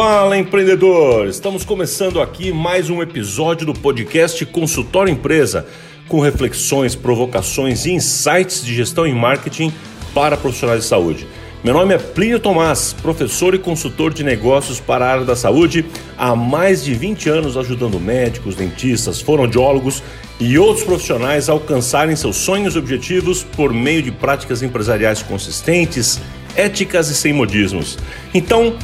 Fala 0.00 0.38
empreendedor! 0.38 1.26
Estamos 1.26 1.64
começando 1.64 2.22
aqui 2.22 2.52
mais 2.52 2.88
um 2.88 3.02
episódio 3.02 3.66
do 3.66 3.74
podcast 3.74 4.46
Consultório 4.46 5.12
Empresa, 5.12 5.66
com 6.06 6.20
reflexões, 6.20 6.94
provocações 6.94 7.84
e 7.84 7.90
insights 7.90 8.64
de 8.64 8.76
gestão 8.76 9.04
e 9.08 9.12
marketing 9.12 9.72
para 10.14 10.36
profissionais 10.36 10.82
de 10.82 10.86
saúde. 10.86 11.26
Meu 11.64 11.74
nome 11.74 11.94
é 11.94 11.98
Plínio 11.98 12.38
Tomás, 12.38 12.92
professor 12.92 13.56
e 13.56 13.58
consultor 13.58 14.14
de 14.14 14.22
negócios 14.22 14.78
para 14.78 15.04
a 15.04 15.10
área 15.10 15.24
da 15.24 15.34
saúde, 15.34 15.84
há 16.16 16.36
mais 16.36 16.84
de 16.84 16.94
20 16.94 17.28
anos 17.28 17.56
ajudando 17.56 17.98
médicos, 17.98 18.54
dentistas, 18.54 19.20
fonoaudiólogos 19.20 20.00
e 20.38 20.56
outros 20.60 20.86
profissionais 20.86 21.48
a 21.48 21.52
alcançarem 21.54 22.14
seus 22.14 22.36
sonhos 22.36 22.76
e 22.76 22.78
objetivos 22.78 23.42
por 23.42 23.72
meio 23.72 24.00
de 24.00 24.12
práticas 24.12 24.62
empresariais 24.62 25.24
consistentes, 25.24 26.20
éticas 26.54 27.08
e 27.08 27.16
sem 27.16 27.32
modismos. 27.32 27.98
Então, 28.32 28.76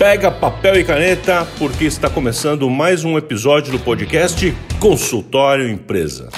pega 0.00 0.30
papel 0.30 0.80
e 0.80 0.84
caneta 0.84 1.46
porque 1.58 1.84
está 1.84 2.08
começando 2.08 2.70
mais 2.70 3.04
um 3.04 3.18
episódio 3.18 3.70
do 3.70 3.78
podcast 3.78 4.50
Consultório 4.80 5.68
Empresa. 5.68 6.30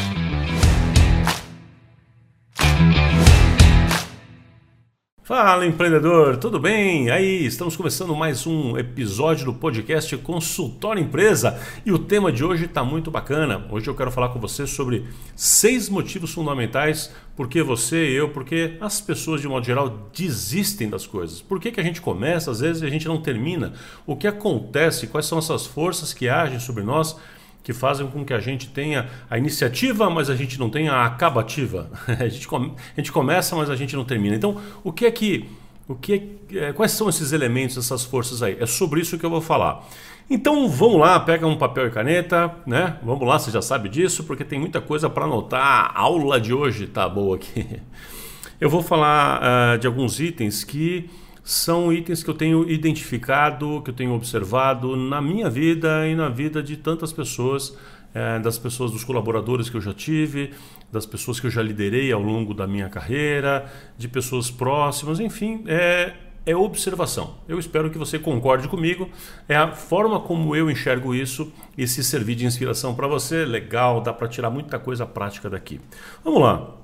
Fala 5.34 5.64
empreendedor, 5.64 6.36
tudo 6.36 6.60
bem? 6.60 7.10
Aí, 7.10 7.46
estamos 7.46 7.74
começando 7.74 8.14
mais 8.14 8.46
um 8.46 8.76
episódio 8.76 9.46
do 9.46 9.54
podcast 9.54 10.14
Consultório 10.18 11.02
Empresa 11.02 11.58
e 11.86 11.90
o 11.90 11.98
tema 11.98 12.30
de 12.30 12.44
hoje 12.44 12.66
está 12.66 12.84
muito 12.84 13.10
bacana. 13.10 13.66
Hoje 13.70 13.88
eu 13.88 13.94
quero 13.94 14.10
falar 14.10 14.28
com 14.28 14.38
você 14.38 14.66
sobre 14.66 15.06
seis 15.34 15.88
motivos 15.88 16.34
fundamentais 16.34 17.14
por 17.34 17.48
que 17.48 17.62
você 17.62 18.10
e 18.10 18.14
eu, 18.14 18.28
porque 18.28 18.76
as 18.78 19.00
pessoas 19.00 19.40
de 19.40 19.48
modo 19.48 19.64
geral 19.64 20.10
desistem 20.14 20.90
das 20.90 21.06
coisas. 21.06 21.40
Por 21.40 21.58
que, 21.58 21.72
que 21.72 21.80
a 21.80 21.82
gente 21.82 22.02
começa, 22.02 22.50
às 22.50 22.60
vezes 22.60 22.82
a 22.82 22.90
gente 22.90 23.08
não 23.08 23.16
termina? 23.16 23.72
O 24.04 24.14
que 24.14 24.26
acontece? 24.26 25.06
Quais 25.06 25.24
são 25.24 25.38
essas 25.38 25.64
forças 25.64 26.12
que 26.12 26.28
agem 26.28 26.60
sobre 26.60 26.84
nós? 26.84 27.16
Que 27.62 27.72
fazem 27.72 28.06
com 28.08 28.24
que 28.24 28.34
a 28.34 28.40
gente 28.40 28.68
tenha 28.68 29.08
a 29.30 29.38
iniciativa, 29.38 30.10
mas 30.10 30.28
a 30.28 30.34
gente 30.34 30.58
não 30.58 30.68
tenha 30.68 30.92
a 30.92 31.06
acabativa. 31.06 31.90
A 32.18 32.28
gente, 32.28 32.46
come, 32.48 32.74
a 32.96 33.00
gente 33.00 33.12
começa, 33.12 33.54
mas 33.56 33.70
a 33.70 33.76
gente 33.76 33.96
não 33.96 34.04
termina. 34.04 34.34
Então, 34.34 34.60
o 34.82 34.92
que 34.92 35.06
é 35.06 35.10
que. 35.10 35.48
O 35.88 35.94
que 35.94 36.38
é, 36.52 36.72
quais 36.72 36.92
são 36.92 37.08
esses 37.08 37.32
elementos, 37.32 37.76
essas 37.76 38.04
forças 38.04 38.42
aí? 38.42 38.56
É 38.60 38.66
sobre 38.66 39.00
isso 39.00 39.18
que 39.18 39.26
eu 39.26 39.30
vou 39.30 39.40
falar. 39.40 39.84
Então 40.30 40.68
vamos 40.68 41.00
lá, 41.00 41.18
pega 41.20 41.46
um 41.46 41.56
papel 41.56 41.88
e 41.88 41.90
caneta, 41.90 42.54
né? 42.66 42.96
Vamos 43.02 43.26
lá, 43.26 43.38
você 43.38 43.50
já 43.50 43.60
sabe 43.60 43.88
disso, 43.88 44.24
porque 44.24 44.44
tem 44.44 44.58
muita 44.58 44.80
coisa 44.80 45.10
para 45.10 45.24
anotar. 45.24 45.92
A 45.94 46.00
aula 46.00 46.40
de 46.40 46.54
hoje 46.54 46.86
tá 46.86 47.08
boa 47.08 47.36
aqui. 47.36 47.80
Eu 48.60 48.70
vou 48.70 48.82
falar 48.82 49.42
uh, 49.42 49.78
de 49.78 49.86
alguns 49.86 50.20
itens 50.20 50.62
que 50.62 51.10
são 51.44 51.92
itens 51.92 52.22
que 52.22 52.30
eu 52.30 52.34
tenho 52.34 52.68
identificado, 52.70 53.82
que 53.82 53.90
eu 53.90 53.94
tenho 53.94 54.12
observado 54.12 54.96
na 54.96 55.20
minha 55.20 55.50
vida 55.50 56.06
e 56.06 56.14
na 56.14 56.28
vida 56.28 56.62
de 56.62 56.76
tantas 56.76 57.12
pessoas, 57.12 57.76
é, 58.14 58.38
das 58.38 58.58
pessoas, 58.58 58.92
dos 58.92 59.04
colaboradores 59.04 59.68
que 59.68 59.76
eu 59.76 59.80
já 59.80 59.92
tive, 59.92 60.52
das 60.90 61.06
pessoas 61.06 61.40
que 61.40 61.46
eu 61.46 61.50
já 61.50 61.62
liderei 61.62 62.12
ao 62.12 62.22
longo 62.22 62.54
da 62.54 62.66
minha 62.66 62.88
carreira, 62.88 63.66
de 63.96 64.06
pessoas 64.06 64.50
próximas, 64.50 65.18
enfim, 65.18 65.64
é, 65.66 66.12
é 66.44 66.54
observação. 66.54 67.34
Eu 67.48 67.58
espero 67.58 67.90
que 67.90 67.98
você 67.98 68.18
concorde 68.18 68.68
comigo. 68.68 69.08
É 69.48 69.56
a 69.56 69.72
forma 69.72 70.20
como 70.20 70.54
eu 70.54 70.70
enxergo 70.70 71.14
isso 71.14 71.52
e 71.76 71.86
se 71.86 72.04
servir 72.04 72.34
de 72.34 72.46
inspiração 72.46 72.94
para 72.94 73.06
você, 73.06 73.44
legal, 73.44 74.00
dá 74.00 74.12
para 74.12 74.28
tirar 74.28 74.50
muita 74.50 74.78
coisa 74.78 75.06
prática 75.06 75.48
daqui. 75.48 75.80
Vamos 76.24 76.42
lá. 76.42 76.81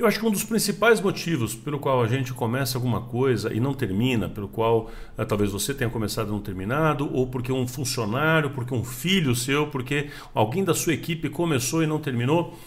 Eu 0.00 0.06
acho 0.06 0.18
que 0.18 0.24
um 0.24 0.30
dos 0.30 0.44
principais 0.44 0.98
motivos 0.98 1.54
pelo 1.54 1.78
qual 1.78 2.02
a 2.02 2.06
gente 2.06 2.32
começa 2.32 2.78
alguma 2.78 3.02
coisa 3.02 3.52
e 3.52 3.60
não 3.60 3.74
termina, 3.74 4.30
pelo 4.30 4.48
qual 4.48 4.90
eh, 5.18 5.26
talvez 5.26 5.52
você 5.52 5.74
tenha 5.74 5.90
começado 5.90 6.28
e 6.28 6.30
não 6.30 6.40
terminado, 6.40 7.14
ou 7.14 7.26
porque 7.26 7.52
um 7.52 7.68
funcionário, 7.68 8.48
porque 8.48 8.72
um 8.72 8.82
filho 8.82 9.36
seu, 9.36 9.66
porque 9.66 10.08
alguém 10.34 10.64
da 10.64 10.72
sua 10.72 10.94
equipe 10.94 11.28
começou 11.28 11.82
e 11.82 11.86
não 11.86 11.98
terminou, 11.98 12.58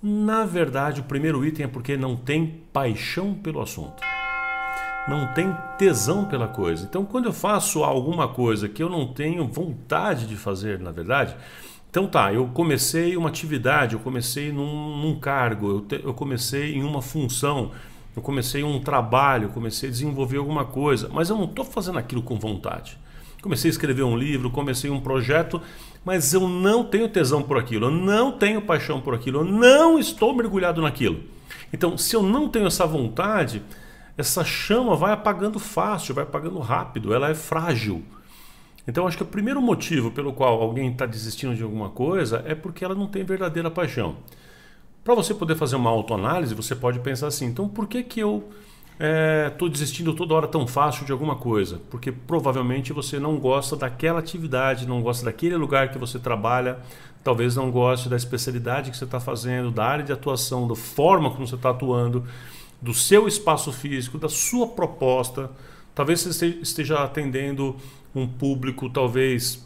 na 0.00 0.44
verdade 0.44 1.00
o 1.00 1.04
primeiro 1.04 1.44
item 1.44 1.64
é 1.64 1.68
porque 1.68 1.96
não 1.96 2.14
tem 2.14 2.62
paixão 2.72 3.34
pelo 3.34 3.60
assunto. 3.60 4.00
Não 5.08 5.34
tem 5.34 5.52
tesão 5.78 6.26
pela 6.26 6.46
coisa. 6.46 6.86
Então, 6.88 7.04
quando 7.04 7.24
eu 7.24 7.32
faço 7.32 7.82
alguma 7.82 8.28
coisa 8.28 8.68
que 8.68 8.80
eu 8.80 8.88
não 8.88 9.12
tenho 9.12 9.48
vontade 9.48 10.24
de 10.28 10.36
fazer, 10.36 10.78
na 10.78 10.92
verdade, 10.92 11.34
então 11.90 12.06
tá, 12.06 12.32
eu 12.32 12.46
comecei 12.48 13.16
uma 13.16 13.28
atividade, 13.28 13.94
eu 13.94 14.00
comecei 14.00 14.52
num, 14.52 14.96
num 14.98 15.18
cargo, 15.18 15.70
eu, 15.70 15.80
te, 15.80 16.00
eu 16.04 16.12
comecei 16.12 16.74
em 16.74 16.82
uma 16.82 17.00
função, 17.00 17.70
eu 18.14 18.22
comecei 18.22 18.62
um 18.62 18.80
trabalho, 18.80 19.48
comecei 19.50 19.88
a 19.88 19.92
desenvolver 19.92 20.38
alguma 20.38 20.64
coisa, 20.64 21.08
mas 21.12 21.30
eu 21.30 21.36
não 21.36 21.44
estou 21.44 21.64
fazendo 21.64 21.98
aquilo 21.98 22.22
com 22.22 22.38
vontade. 22.38 22.98
Comecei 23.42 23.68
a 23.68 23.72
escrever 23.72 24.02
um 24.02 24.16
livro, 24.16 24.50
comecei 24.50 24.90
um 24.90 25.00
projeto, 25.00 25.60
mas 26.04 26.32
eu 26.32 26.48
não 26.48 26.84
tenho 26.84 27.08
tesão 27.08 27.42
por 27.42 27.58
aquilo, 27.58 27.86
eu 27.86 27.90
não 27.90 28.32
tenho 28.32 28.62
paixão 28.62 29.00
por 29.00 29.14
aquilo, 29.14 29.40
eu 29.40 29.44
não 29.44 29.98
estou 29.98 30.34
mergulhado 30.34 30.82
naquilo. 30.82 31.20
Então, 31.72 31.96
se 31.96 32.16
eu 32.16 32.22
não 32.22 32.48
tenho 32.48 32.66
essa 32.66 32.86
vontade, 32.86 33.62
essa 34.16 34.44
chama 34.44 34.96
vai 34.96 35.12
apagando 35.12 35.58
fácil, 35.58 36.14
vai 36.14 36.24
apagando 36.24 36.58
rápido, 36.58 37.12
ela 37.12 37.28
é 37.28 37.34
frágil. 37.34 38.02
Então, 38.88 39.06
acho 39.06 39.16
que 39.16 39.22
o 39.22 39.26
primeiro 39.26 39.60
motivo 39.60 40.10
pelo 40.10 40.32
qual 40.32 40.62
alguém 40.62 40.92
está 40.92 41.06
desistindo 41.06 41.54
de 41.54 41.62
alguma 41.62 41.90
coisa 41.90 42.42
é 42.46 42.54
porque 42.54 42.84
ela 42.84 42.94
não 42.94 43.06
tem 43.06 43.24
verdadeira 43.24 43.70
paixão. 43.70 44.16
Para 45.02 45.14
você 45.14 45.34
poder 45.34 45.56
fazer 45.56 45.76
uma 45.76 45.90
autoanálise, 45.90 46.54
você 46.54 46.74
pode 46.74 47.00
pensar 47.00 47.28
assim: 47.28 47.46
então, 47.46 47.68
por 47.68 47.86
que, 47.86 48.02
que 48.02 48.20
eu 48.20 48.48
estou 49.48 49.68
é, 49.68 49.70
desistindo 49.70 50.14
toda 50.14 50.34
hora 50.34 50.48
tão 50.48 50.66
fácil 50.66 51.04
de 51.04 51.12
alguma 51.12 51.36
coisa? 51.36 51.80
Porque 51.90 52.10
provavelmente 52.10 52.92
você 52.92 53.18
não 53.18 53.38
gosta 53.38 53.76
daquela 53.76 54.20
atividade, 54.20 54.86
não 54.86 55.02
gosta 55.02 55.24
daquele 55.24 55.56
lugar 55.56 55.90
que 55.90 55.98
você 55.98 56.18
trabalha, 56.18 56.78
talvez 57.22 57.54
não 57.54 57.70
goste 57.70 58.08
da 58.08 58.16
especialidade 58.16 58.90
que 58.90 58.96
você 58.96 59.04
está 59.04 59.20
fazendo, 59.20 59.70
da 59.70 59.84
área 59.84 60.04
de 60.04 60.12
atuação, 60.12 60.66
da 60.66 60.74
forma 60.74 61.30
como 61.30 61.46
você 61.46 61.56
está 61.56 61.70
atuando, 61.70 62.24
do 62.80 62.94
seu 62.94 63.28
espaço 63.28 63.72
físico, 63.72 64.16
da 64.18 64.28
sua 64.28 64.68
proposta. 64.68 65.50
Talvez 65.94 66.22
você 66.22 66.48
esteja 66.48 67.02
atendendo 67.02 67.76
um 68.16 68.26
público 68.26 68.88
talvez 68.88 69.64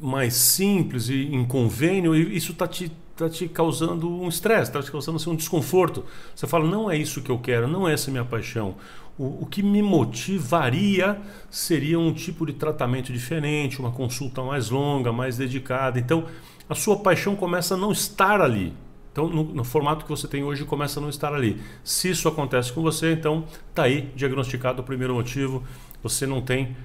mais 0.00 0.34
simples 0.34 1.08
e 1.08 1.26
em 1.26 1.44
convênio, 1.44 2.14
e 2.14 2.36
isso 2.36 2.52
está 2.52 2.66
te, 2.66 2.90
tá 3.16 3.28
te 3.28 3.48
causando 3.48 4.08
um 4.08 4.28
estresse, 4.28 4.70
está 4.70 4.82
te 4.82 4.90
causando 4.90 5.16
assim, 5.16 5.30
um 5.30 5.36
desconforto. 5.36 6.04
Você 6.34 6.46
fala, 6.46 6.66
não 6.66 6.90
é 6.90 6.96
isso 6.96 7.20
que 7.20 7.30
eu 7.30 7.38
quero, 7.38 7.68
não 7.68 7.86
é 7.86 7.92
essa 7.92 8.10
minha 8.10 8.24
paixão. 8.24 8.76
O, 9.18 9.42
o 9.42 9.46
que 9.46 9.62
me 9.62 9.82
motivaria 9.82 11.20
seria 11.50 11.98
um 11.98 12.12
tipo 12.12 12.46
de 12.46 12.54
tratamento 12.54 13.12
diferente, 13.12 13.80
uma 13.80 13.90
consulta 13.90 14.42
mais 14.42 14.70
longa, 14.70 15.12
mais 15.12 15.36
dedicada. 15.36 15.98
Então, 15.98 16.24
a 16.68 16.74
sua 16.74 16.98
paixão 16.98 17.34
começa 17.34 17.74
a 17.74 17.76
não 17.76 17.92
estar 17.92 18.40
ali. 18.40 18.72
Então, 19.10 19.28
no, 19.28 19.42
no, 19.42 19.64
formato 19.64 20.04
que 20.04 20.10
você 20.10 20.28
tem 20.28 20.44
hoje, 20.44 20.64
começa 20.64 21.00
a 21.00 21.02
não 21.02 21.08
estar 21.08 21.34
ali. 21.34 21.60
Se 21.82 22.08
isso 22.10 22.28
acontece 22.28 22.72
com 22.72 22.80
você, 22.82 23.12
então 23.12 23.44
está 23.68 23.82
aí 23.82 24.12
diagnosticado 24.14 24.80
o 24.80 24.84
primeiro 24.84 25.14
motivo. 25.14 25.64
Você 26.02 26.24
não 26.24 26.40
tem 26.40 26.76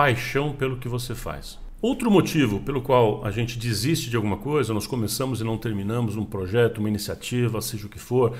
paixão 0.00 0.54
pelo 0.54 0.78
que 0.78 0.88
você 0.88 1.14
faz. 1.14 1.58
Outro 1.82 2.10
motivo 2.10 2.60
pelo 2.60 2.80
qual 2.80 3.22
a 3.22 3.30
gente 3.30 3.58
desiste 3.58 4.08
de 4.08 4.16
alguma 4.16 4.38
coisa, 4.38 4.72
nós 4.72 4.86
começamos 4.86 5.42
e 5.42 5.44
não 5.44 5.58
terminamos 5.58 6.16
um 6.16 6.24
projeto, 6.24 6.78
uma 6.78 6.88
iniciativa, 6.88 7.60
seja 7.60 7.86
o 7.86 7.90
que 7.90 7.98
for, 7.98 8.34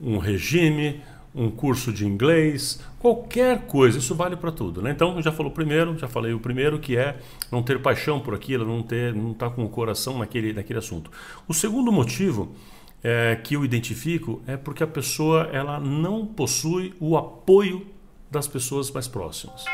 um 0.00 0.18
regime, 0.18 1.00
um 1.32 1.48
curso 1.52 1.92
de 1.92 2.04
inglês, 2.04 2.80
qualquer 2.98 3.64
coisa, 3.68 3.98
isso 3.98 4.12
vale 4.12 4.34
para 4.34 4.50
tudo. 4.50 4.82
Né? 4.82 4.90
Então, 4.90 5.22
já 5.22 5.30
falou 5.30 5.52
primeiro, 5.52 5.96
já 5.96 6.08
falei 6.08 6.32
o 6.32 6.40
primeiro, 6.40 6.80
que 6.80 6.96
é 6.96 7.16
não 7.48 7.62
ter 7.62 7.80
paixão 7.80 8.18
por 8.18 8.34
aquilo, 8.34 8.66
não 8.66 8.82
ter, 8.82 9.14
não 9.14 9.30
estar 9.30 9.50
tá 9.50 9.54
com 9.54 9.64
o 9.64 9.68
coração 9.68 10.18
naquele, 10.18 10.52
naquele 10.52 10.80
assunto. 10.80 11.12
O 11.46 11.54
segundo 11.54 11.92
motivo 11.92 12.56
é, 13.04 13.36
que 13.36 13.54
eu 13.54 13.64
identifico 13.64 14.42
é 14.48 14.56
porque 14.56 14.82
a 14.82 14.88
pessoa 14.88 15.48
ela 15.52 15.78
não 15.78 16.26
possui 16.26 16.92
o 16.98 17.16
apoio 17.16 17.86
das 18.28 18.48
pessoas 18.48 18.90
mais 18.90 19.06
próximas. 19.06 19.64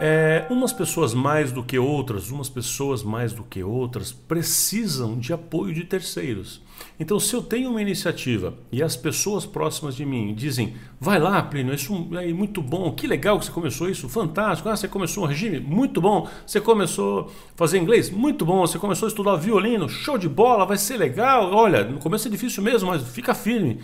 É, 0.00 0.46
umas 0.48 0.72
pessoas 0.72 1.12
mais 1.12 1.50
do 1.50 1.60
que 1.60 1.76
outras, 1.76 2.30
umas 2.30 2.48
pessoas 2.48 3.02
mais 3.02 3.32
do 3.32 3.42
que 3.42 3.64
outras 3.64 4.12
precisam 4.12 5.18
de 5.18 5.32
apoio 5.32 5.74
de 5.74 5.82
terceiros. 5.82 6.62
Então, 7.00 7.18
se 7.18 7.34
eu 7.34 7.42
tenho 7.42 7.70
uma 7.70 7.82
iniciativa 7.82 8.54
e 8.70 8.80
as 8.80 8.94
pessoas 8.94 9.44
próximas 9.44 9.96
de 9.96 10.06
mim 10.06 10.32
dizem: 10.34 10.76
vai 11.00 11.18
lá, 11.18 11.42
Plínio, 11.42 11.74
isso 11.74 12.08
é 12.12 12.32
muito 12.32 12.62
bom, 12.62 12.92
que 12.92 13.08
legal 13.08 13.40
que 13.40 13.46
você 13.46 13.50
começou 13.50 13.90
isso, 13.90 14.08
fantástico. 14.08 14.68
Ah, 14.68 14.76
você 14.76 14.86
começou 14.86 15.24
um 15.24 15.26
regime, 15.26 15.58
muito 15.58 16.00
bom. 16.00 16.28
Você 16.46 16.60
começou 16.60 17.22
a 17.22 17.56
fazer 17.56 17.78
inglês, 17.78 18.08
muito 18.08 18.44
bom. 18.44 18.60
Você 18.60 18.78
começou 18.78 19.06
a 19.06 19.08
estudar 19.08 19.34
violino, 19.34 19.88
show 19.88 20.16
de 20.16 20.28
bola, 20.28 20.64
vai 20.64 20.76
ser 20.76 20.96
legal. 20.96 21.52
Olha, 21.52 21.82
no 21.82 21.98
começo 21.98 22.28
é 22.28 22.30
difícil 22.30 22.62
mesmo, 22.62 22.88
mas 22.88 23.02
fica 23.02 23.34
firme. 23.34 23.80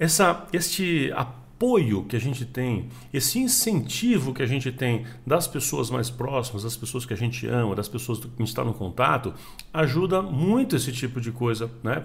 Essa, 0.00 0.48
este 0.52 1.12
apoio 1.14 1.43
apoio 1.54 2.04
que 2.04 2.16
a 2.16 2.18
gente 2.20 2.44
tem, 2.44 2.88
esse 3.12 3.38
incentivo 3.38 4.34
que 4.34 4.42
a 4.42 4.46
gente 4.46 4.72
tem 4.72 5.04
das 5.26 5.46
pessoas 5.46 5.88
mais 5.88 6.10
próximas, 6.10 6.64
das 6.64 6.76
pessoas 6.76 7.06
que 7.06 7.14
a 7.14 7.16
gente 7.16 7.46
ama, 7.46 7.74
das 7.74 7.88
pessoas 7.88 8.18
que 8.18 8.26
a 8.26 8.38
gente 8.38 8.48
está 8.48 8.64
no 8.64 8.74
contato, 8.74 9.32
ajuda 9.72 10.20
muito 10.20 10.76
esse 10.76 10.92
tipo 10.92 11.20
de 11.20 11.30
coisa 11.30 11.70
né, 11.82 12.02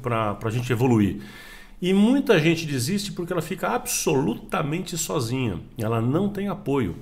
para 0.00 0.38
a 0.42 0.50
gente 0.50 0.72
evoluir. 0.72 1.20
E 1.82 1.92
muita 1.92 2.38
gente 2.38 2.66
desiste 2.66 3.12
porque 3.12 3.32
ela 3.32 3.42
fica 3.42 3.68
absolutamente 3.68 4.96
sozinha, 4.96 5.60
ela 5.78 6.00
não 6.00 6.28
tem 6.28 6.48
apoio. 6.48 6.96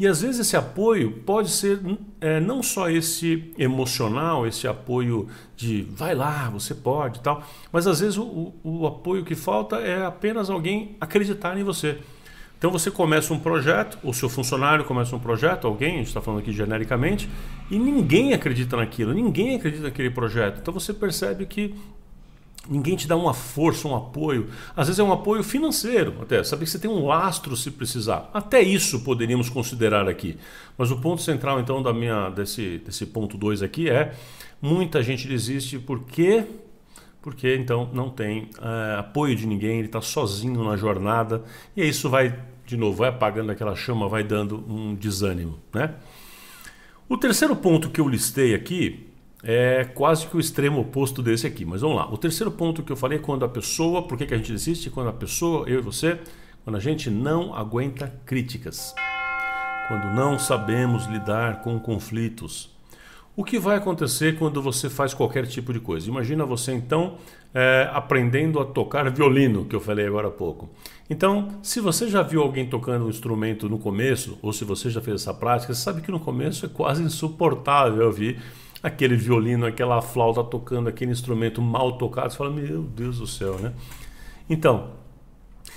E 0.00 0.06
às 0.06 0.22
vezes 0.22 0.40
esse 0.40 0.56
apoio 0.56 1.12
pode 1.26 1.50
ser 1.50 1.78
é, 2.22 2.40
não 2.40 2.62
só 2.62 2.88
esse 2.88 3.52
emocional, 3.58 4.46
esse 4.46 4.66
apoio 4.66 5.28
de 5.54 5.82
vai 5.82 6.14
lá, 6.14 6.48
você 6.48 6.74
pode 6.74 7.20
tal, 7.20 7.44
mas 7.70 7.86
às 7.86 8.00
vezes 8.00 8.16
o, 8.16 8.54
o, 8.64 8.86
apoio 8.86 9.26
que 9.26 9.34
falta 9.34 9.76
é 9.76 10.02
apenas 10.06 10.48
alguém 10.48 10.96
acreditar 10.98 11.58
em 11.58 11.62
você. 11.62 11.98
Então 12.56 12.70
você 12.70 12.90
começa 12.90 13.34
um 13.34 13.38
projeto, 13.38 13.98
o 14.02 14.14
seu 14.14 14.30
funcionário 14.30 14.86
começa 14.86 15.14
um 15.14 15.18
projeto, 15.18 15.66
alguém, 15.66 15.96
a 15.96 15.98
gente 15.98 16.06
está 16.06 16.22
falando 16.22 16.40
aqui 16.40 16.52
genericamente, 16.52 17.28
e 17.70 17.78
ninguém 17.78 18.32
acredita 18.32 18.78
naquilo, 18.78 19.12
ninguém 19.12 19.56
acredita 19.56 19.82
naquele 19.82 20.08
projeto. 20.08 20.60
Então 20.62 20.72
você 20.72 20.94
percebe 20.94 21.44
que 21.44 21.74
Ninguém 22.68 22.94
te 22.94 23.08
dá 23.08 23.16
uma 23.16 23.32
força, 23.32 23.88
um 23.88 23.96
apoio. 23.96 24.50
Às 24.76 24.88
vezes 24.88 24.98
é 24.98 25.02
um 25.02 25.12
apoio 25.12 25.42
financeiro, 25.42 26.16
até 26.20 26.44
saber 26.44 26.66
que 26.66 26.70
você 26.70 26.78
tem 26.78 26.90
um 26.90 27.06
lastro 27.06 27.56
se 27.56 27.70
precisar. 27.70 28.30
Até 28.34 28.60
isso 28.60 29.00
poderíamos 29.00 29.48
considerar 29.48 30.08
aqui. 30.08 30.36
Mas 30.76 30.90
o 30.90 30.98
ponto 30.98 31.22
central 31.22 31.58
então 31.58 31.82
da 31.82 31.92
minha 31.92 32.28
desse 32.28 32.78
desse 32.78 33.06
ponto 33.06 33.38
2 33.38 33.62
aqui 33.62 33.88
é 33.88 34.14
muita 34.60 35.02
gente 35.02 35.26
desiste 35.26 35.78
porque 35.78 36.44
porque 37.22 37.54
então 37.54 37.88
não 37.92 38.10
tem 38.10 38.48
é, 38.60 38.98
apoio 38.98 39.34
de 39.34 39.46
ninguém, 39.46 39.78
ele 39.78 39.86
está 39.86 40.00
sozinho 40.00 40.62
na 40.62 40.76
jornada 40.76 41.42
e 41.76 41.86
isso 41.86 42.08
vai 42.10 42.38
de 42.66 42.76
novo 42.76 42.98
vai 42.98 43.08
apagando 43.08 43.50
aquela 43.50 43.74
chama, 43.74 44.08
vai 44.08 44.22
dando 44.22 44.64
um 44.68 44.94
desânimo, 44.94 45.58
né? 45.72 45.94
O 47.08 47.16
terceiro 47.16 47.56
ponto 47.56 47.90
que 47.90 48.00
eu 48.00 48.08
listei 48.08 48.54
aqui 48.54 49.09
é 49.42 49.84
quase 49.84 50.26
que 50.26 50.36
o 50.36 50.40
extremo 50.40 50.80
oposto 50.80 51.22
desse 51.22 51.46
aqui. 51.46 51.64
Mas 51.64 51.80
vamos 51.80 51.96
lá. 51.96 52.12
O 52.12 52.18
terceiro 52.18 52.50
ponto 52.50 52.82
que 52.82 52.92
eu 52.92 52.96
falei 52.96 53.18
é 53.18 53.22
quando 53.22 53.44
a 53.44 53.48
pessoa, 53.48 54.06
por 54.06 54.18
que, 54.18 54.26
que 54.26 54.34
a 54.34 54.36
gente 54.36 54.52
desiste? 54.52 54.90
Quando 54.90 55.08
a 55.08 55.12
pessoa, 55.12 55.68
eu 55.68 55.78
e 55.78 55.82
você, 55.82 56.18
quando 56.64 56.76
a 56.76 56.80
gente 56.80 57.10
não 57.10 57.54
aguenta 57.54 58.12
críticas. 58.26 58.94
Quando 59.88 60.14
não 60.14 60.38
sabemos 60.38 61.06
lidar 61.06 61.62
com 61.62 61.78
conflitos. 61.80 62.70
O 63.36 63.44
que 63.44 63.58
vai 63.58 63.76
acontecer 63.76 64.38
quando 64.38 64.60
você 64.60 64.90
faz 64.90 65.14
qualquer 65.14 65.46
tipo 65.46 65.72
de 65.72 65.80
coisa? 65.80 66.08
Imagina 66.08 66.44
você 66.44 66.72
então 66.72 67.16
é, 67.54 67.88
aprendendo 67.92 68.60
a 68.60 68.64
tocar 68.64 69.10
violino, 69.10 69.64
que 69.64 69.74
eu 69.74 69.80
falei 69.80 70.06
agora 70.06 70.28
há 70.28 70.30
pouco. 70.30 70.68
Então, 71.08 71.48
se 71.62 71.80
você 71.80 72.08
já 72.08 72.22
viu 72.22 72.42
alguém 72.42 72.66
tocando 72.66 73.06
um 73.06 73.08
instrumento 73.08 73.68
no 73.68 73.78
começo, 73.78 74.38
ou 74.42 74.52
se 74.52 74.64
você 74.64 74.90
já 74.90 75.00
fez 75.00 75.22
essa 75.22 75.32
prática, 75.32 75.72
você 75.72 75.80
sabe 75.80 76.02
que 76.02 76.10
no 76.10 76.20
começo 76.20 76.66
é 76.66 76.68
quase 76.68 77.02
insuportável 77.02 78.04
ouvir 78.04 78.38
aquele 78.82 79.16
violino, 79.16 79.66
aquela 79.66 80.00
flauta 80.00 80.42
tocando, 80.42 80.88
aquele 80.88 81.12
instrumento 81.12 81.60
mal 81.60 81.98
tocado, 81.98 82.30
você 82.30 82.36
fala, 82.36 82.50
meu 82.50 82.82
Deus 82.82 83.18
do 83.18 83.26
céu, 83.26 83.58
né? 83.58 83.72
Então, 84.48 84.90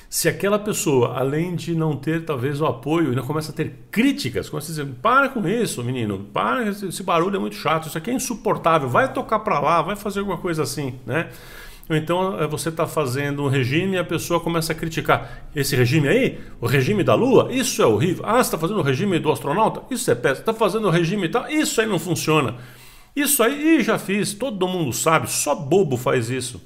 se 0.09 0.29
aquela 0.29 0.59
pessoa, 0.59 1.17
além 1.17 1.55
de 1.55 1.73
não 1.73 1.95
ter 1.95 2.23
talvez 2.23 2.61
o 2.61 2.65
apoio, 2.65 3.09
ainda 3.09 3.23
começa 3.23 3.51
a 3.51 3.55
ter 3.55 3.87
críticas, 3.89 4.49
começa 4.49 4.67
a 4.67 4.75
dizer, 4.75 4.85
para 5.01 5.27
com 5.29 5.47
isso, 5.47 5.83
menino, 5.83 6.19
para, 6.31 6.69
esse 6.69 7.01
barulho 7.01 7.35
é 7.35 7.39
muito 7.39 7.55
chato, 7.55 7.87
isso 7.87 7.97
aqui 7.97 8.11
é 8.11 8.13
insuportável, 8.13 8.87
vai 8.87 9.11
tocar 9.11 9.39
para 9.39 9.59
lá, 9.59 9.81
vai 9.81 9.95
fazer 9.95 10.19
alguma 10.19 10.37
coisa 10.37 10.63
assim, 10.63 10.95
né? 11.05 11.29
Ou 11.89 11.95
então 11.95 12.39
eh, 12.39 12.47
você 12.47 12.69
está 12.69 12.87
fazendo 12.87 13.43
um 13.43 13.47
regime 13.47 13.95
e 13.95 13.97
a 13.97 14.03
pessoa 14.03 14.39
começa 14.39 14.71
a 14.71 14.75
criticar. 14.75 15.49
Esse 15.55 15.75
regime 15.75 16.07
aí, 16.07 16.39
o 16.61 16.65
regime 16.65 17.03
da 17.03 17.13
Lua, 17.13 17.51
isso 17.51 17.81
é 17.81 17.85
horrível. 17.85 18.23
Ah, 18.25 18.35
você 18.35 18.41
está 18.41 18.57
fazendo 18.57 18.79
o 18.79 18.83
regime 18.83 19.19
do 19.19 19.31
astronauta? 19.31 19.81
Isso 19.91 20.09
é 20.09 20.15
péssimo. 20.15 20.41
Está 20.41 20.53
fazendo 20.53 20.87
o 20.87 20.89
regime 20.89 21.25
e 21.25 21.29
tal? 21.29 21.49
Isso 21.49 21.81
aí 21.81 21.87
não 21.87 21.99
funciona. 21.99 22.55
Isso 23.15 23.43
aí 23.43 23.81
já 23.83 23.99
fiz, 23.99 24.33
todo 24.33 24.67
mundo 24.67 24.91
sabe, 24.91 25.29
só 25.29 25.53
bobo 25.53 25.97
faz 25.97 26.29
isso. 26.29 26.61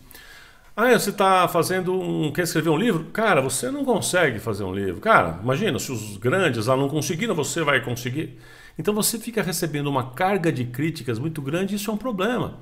Ah, 0.79 0.91
você 0.91 1.09
está 1.09 1.47
fazendo 1.47 1.99
um. 1.99 2.31
quer 2.31 2.43
escrever 2.43 2.69
um 2.69 2.77
livro? 2.77 3.05
Cara, 3.05 3.41
você 3.41 3.71
não 3.71 3.83
consegue 3.83 4.37
fazer 4.37 4.63
um 4.63 4.71
livro. 4.71 5.01
Cara, 5.01 5.39
imagina, 5.41 5.79
se 5.79 5.91
os 5.91 6.17
grandes 6.17 6.67
lá 6.67 6.77
não 6.77 6.87
conseguiram, 6.87 7.33
você 7.33 7.63
vai 7.63 7.83
conseguir. 7.83 8.37
Então 8.77 8.93
você 8.93 9.17
fica 9.17 9.41
recebendo 9.41 9.87
uma 9.87 10.11
carga 10.11 10.51
de 10.51 10.65
críticas 10.65 11.17
muito 11.17 11.41
grande 11.41 11.73
isso 11.73 11.89
é 11.89 11.93
um 11.93 11.97
problema. 11.97 12.59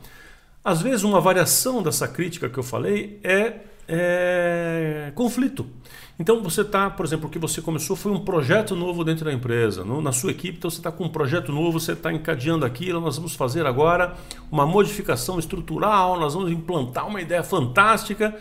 Às 0.64 0.82
vezes, 0.82 1.04
uma 1.04 1.20
variação 1.20 1.84
dessa 1.84 2.08
crítica 2.08 2.50
que 2.50 2.58
eu 2.58 2.64
falei 2.64 3.20
é, 3.22 3.54
é 3.86 5.12
conflito. 5.14 5.68
Então 6.18 6.42
você 6.42 6.62
está, 6.62 6.90
por 6.90 7.06
exemplo, 7.06 7.28
o 7.28 7.30
que 7.30 7.38
você 7.38 7.62
começou 7.62 7.96
foi 7.96 8.12
um 8.12 8.20
projeto 8.20 8.74
novo 8.76 9.04
dentro 9.04 9.26
da 9.26 9.34
empresa, 9.34 9.84
no, 9.84 10.02
na 10.02 10.14
sua 10.14 10.32
equipe, 10.32 10.58
então 10.58 10.70
você 10.70 10.78
está 10.78 10.92
com 10.92 11.04
um 11.04 11.10
projeto 11.10 11.52
novo, 11.52 11.80
você 11.80 11.92
está 11.92 12.12
encadeando 12.12 12.66
aquilo, 12.66 13.02
nós 13.02 13.18
vamos 13.18 13.36
fazer 13.36 13.66
agora 13.66 14.16
uma 14.50 14.66
modificação 14.66 15.38
estrutural, 15.38 16.18
nós 16.18 16.34
vamos 16.34 16.52
implantar 16.52 17.06
uma 17.06 17.22
ideia 17.22 17.44
fantástica, 17.44 18.34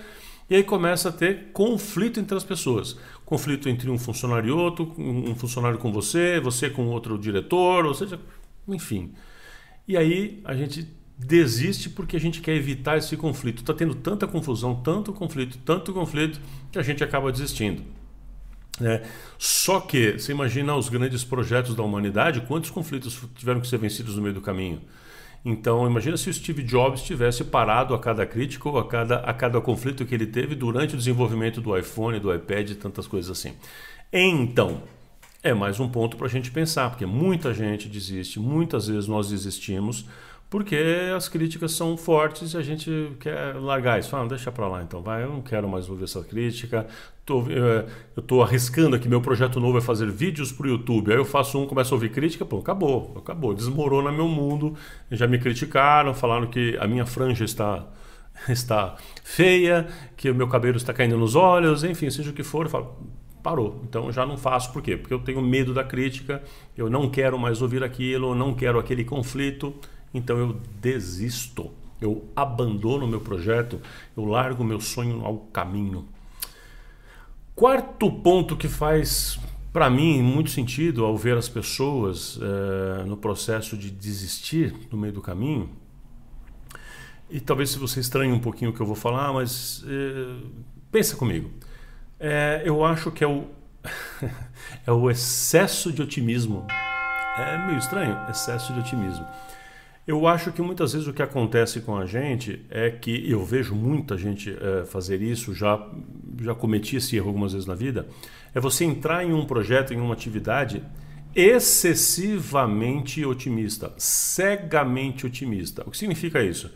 e 0.48 0.54
aí 0.54 0.62
começa 0.62 1.08
a 1.08 1.12
ter 1.12 1.50
conflito 1.52 2.20
entre 2.20 2.36
as 2.36 2.44
pessoas. 2.44 2.96
Conflito 3.24 3.68
entre 3.68 3.90
um 3.90 3.98
funcionário 3.98 4.48
e 4.48 4.52
outro, 4.52 4.92
um 4.96 5.34
funcionário 5.34 5.78
com 5.78 5.90
você, 5.90 6.38
você 6.38 6.70
com 6.70 6.86
outro 6.86 7.18
diretor, 7.18 7.86
ou 7.86 7.94
seja, 7.94 8.20
enfim. 8.68 9.14
E 9.88 9.96
aí 9.96 10.40
a 10.44 10.54
gente 10.54 10.86
desiste 11.16 11.88
porque 11.88 12.16
a 12.16 12.20
gente 12.20 12.40
quer 12.40 12.54
evitar 12.54 12.98
esse 12.98 13.16
conflito. 13.16 13.60
Está 13.60 13.72
tendo 13.72 13.94
tanta 13.94 14.26
confusão, 14.26 14.74
tanto 14.74 15.12
conflito, 15.12 15.58
tanto 15.64 15.92
conflito, 15.92 16.40
que 16.72 16.78
a 16.78 16.82
gente 16.82 17.02
acaba 17.04 17.30
desistindo. 17.30 17.82
É, 18.80 19.02
só 19.38 19.80
que, 19.80 20.18
você 20.18 20.32
imagina 20.32 20.74
os 20.74 20.88
grandes 20.88 21.22
projetos 21.22 21.76
da 21.76 21.82
humanidade, 21.82 22.40
quantos 22.40 22.70
conflitos 22.70 23.22
tiveram 23.36 23.60
que 23.60 23.68
ser 23.68 23.78
vencidos 23.78 24.16
no 24.16 24.22
meio 24.22 24.34
do 24.34 24.40
caminho? 24.40 24.80
Então, 25.44 25.86
imagina 25.86 26.16
se 26.16 26.30
o 26.30 26.34
Steve 26.34 26.62
Jobs 26.62 27.02
tivesse 27.02 27.44
parado 27.44 27.94
a 27.94 27.98
cada 27.98 28.24
crítica 28.24 28.68
ou 28.68 28.78
a 28.78 28.88
cada, 28.88 29.16
a 29.16 29.34
cada 29.34 29.60
conflito 29.60 30.04
que 30.06 30.14
ele 30.14 30.26
teve 30.26 30.54
durante 30.54 30.94
o 30.94 30.98
desenvolvimento 30.98 31.60
do 31.60 31.76
iPhone, 31.76 32.18
do 32.18 32.34
iPad 32.34 32.70
e 32.70 32.74
tantas 32.74 33.06
coisas 33.06 33.30
assim. 33.30 33.54
Então, 34.10 34.82
é 35.42 35.52
mais 35.52 35.78
um 35.78 35.88
ponto 35.88 36.16
para 36.16 36.26
a 36.26 36.30
gente 36.30 36.50
pensar, 36.50 36.88
porque 36.88 37.04
muita 37.04 37.52
gente 37.52 37.88
desiste, 37.88 38.40
muitas 38.40 38.88
vezes 38.88 39.06
nós 39.06 39.28
desistimos 39.28 40.06
porque 40.54 40.78
as 41.16 41.28
críticas 41.28 41.72
são 41.72 41.96
fortes 41.96 42.54
e 42.54 42.56
a 42.56 42.62
gente 42.62 43.16
quer 43.18 43.56
largar 43.56 43.98
isso. 43.98 44.08
Fala, 44.08 44.28
deixa 44.28 44.52
para 44.52 44.68
lá 44.68 44.84
então, 44.84 45.02
vai, 45.02 45.24
eu 45.24 45.28
não 45.28 45.42
quero 45.42 45.68
mais 45.68 45.90
ouvir 45.90 46.04
essa 46.04 46.22
crítica. 46.22 46.86
Tô, 47.26 47.40
eh, 47.50 47.84
eu 48.14 48.20
estou 48.20 48.40
arriscando 48.40 48.94
aqui, 48.94 49.08
meu 49.08 49.20
projeto 49.20 49.58
novo 49.58 49.78
é 49.78 49.80
fazer 49.80 50.08
vídeos 50.12 50.52
para 50.52 50.66
o 50.68 50.70
YouTube. 50.70 51.10
Aí 51.10 51.18
eu 51.18 51.24
faço 51.24 51.60
um, 51.60 51.66
começo 51.66 51.92
a 51.92 51.96
ouvir 51.96 52.10
crítica, 52.10 52.44
pô, 52.44 52.58
acabou, 52.58 53.16
acabou, 53.16 53.52
desmorona 53.52 54.12
meu 54.12 54.28
mundo. 54.28 54.76
Já 55.10 55.26
me 55.26 55.40
criticaram, 55.40 56.14
falaram 56.14 56.46
que 56.46 56.78
a 56.78 56.86
minha 56.86 57.04
franja 57.04 57.44
está 57.44 57.86
está 58.48 58.94
feia, 59.24 59.88
que 60.16 60.30
o 60.30 60.34
meu 60.36 60.46
cabelo 60.46 60.76
está 60.76 60.92
caindo 60.92 61.16
nos 61.16 61.34
olhos, 61.34 61.82
enfim, 61.82 62.08
seja 62.10 62.30
o 62.30 62.32
que 62.32 62.44
for, 62.44 62.66
eu 62.66 62.70
falo, 62.70 62.96
parou. 63.42 63.80
Então 63.82 64.12
já 64.12 64.24
não 64.24 64.36
faço, 64.36 64.72
por 64.72 64.82
quê? 64.82 64.96
Porque 64.96 65.14
eu 65.14 65.18
tenho 65.18 65.42
medo 65.42 65.74
da 65.74 65.82
crítica, 65.82 66.44
eu 66.78 66.88
não 66.88 67.10
quero 67.10 67.36
mais 67.36 67.60
ouvir 67.60 67.82
aquilo, 67.82 68.30
eu 68.30 68.34
não 68.36 68.54
quero 68.54 68.78
aquele 68.78 69.02
conflito 69.02 69.74
então 70.14 70.38
eu 70.38 70.60
desisto, 70.80 71.70
eu 72.00 72.24
abandono 72.34 73.06
meu 73.06 73.20
projeto, 73.20 73.80
eu 74.16 74.24
largo 74.24 74.64
meu 74.64 74.80
sonho 74.80 75.24
ao 75.24 75.38
caminho. 75.38 76.08
Quarto 77.54 78.10
ponto 78.10 78.56
que 78.56 78.68
faz 78.68 79.38
para 79.72 79.90
mim 79.90 80.22
muito 80.22 80.50
sentido 80.50 81.04
ao 81.04 81.16
ver 81.16 81.36
as 81.36 81.48
pessoas 81.48 82.38
é, 82.40 83.04
no 83.04 83.16
processo 83.16 83.76
de 83.76 83.90
desistir 83.90 84.72
no 84.90 84.96
meio 84.96 85.12
do 85.12 85.20
caminho, 85.20 85.68
e 87.34 87.40
talvez 87.40 87.70
se 87.70 87.78
você 87.78 88.00
estranhe 88.00 88.32
um 88.32 88.38
pouquinho 88.38 88.70
o 88.70 88.74
que 88.74 88.80
eu 88.80 88.86
vou 88.86 88.94
falar, 88.94 89.32
mas 89.32 89.84
é, 89.88 90.36
pensa 90.92 91.16
comigo. 91.16 91.50
É, 92.20 92.62
eu 92.64 92.84
acho 92.84 93.10
que 93.10 93.24
é 93.24 93.26
o, 93.26 93.46
é 94.86 94.92
o 94.92 95.10
excesso 95.10 95.92
de 95.92 96.02
otimismo. 96.02 96.66
É 97.36 97.66
meio 97.66 97.78
estranho, 97.78 98.16
excesso 98.30 98.72
de 98.72 98.78
otimismo. 98.78 99.26
Eu 100.06 100.26
acho 100.26 100.52
que 100.52 100.60
muitas 100.60 100.92
vezes 100.92 101.08
o 101.08 101.14
que 101.14 101.22
acontece 101.22 101.80
com 101.80 101.96
a 101.96 102.04
gente 102.04 102.60
é 102.68 102.90
que 102.90 103.30
eu 103.30 103.42
vejo 103.42 103.74
muita 103.74 104.18
gente 104.18 104.50
é, 104.50 104.84
fazer 104.84 105.22
isso, 105.22 105.54
já, 105.54 105.82
já 106.42 106.54
cometi 106.54 106.96
esse 106.96 107.16
erro 107.16 107.28
algumas 107.28 107.52
vezes 107.52 107.66
na 107.66 107.74
vida, 107.74 108.06
é 108.54 108.60
você 108.60 108.84
entrar 108.84 109.24
em 109.24 109.32
um 109.32 109.46
projeto, 109.46 109.94
em 109.94 110.00
uma 110.00 110.12
atividade 110.12 110.82
excessivamente 111.34 113.24
otimista, 113.24 113.94
cegamente 113.96 115.24
otimista. 115.24 115.82
O 115.86 115.90
que 115.90 115.96
significa 115.96 116.42
isso? 116.42 116.70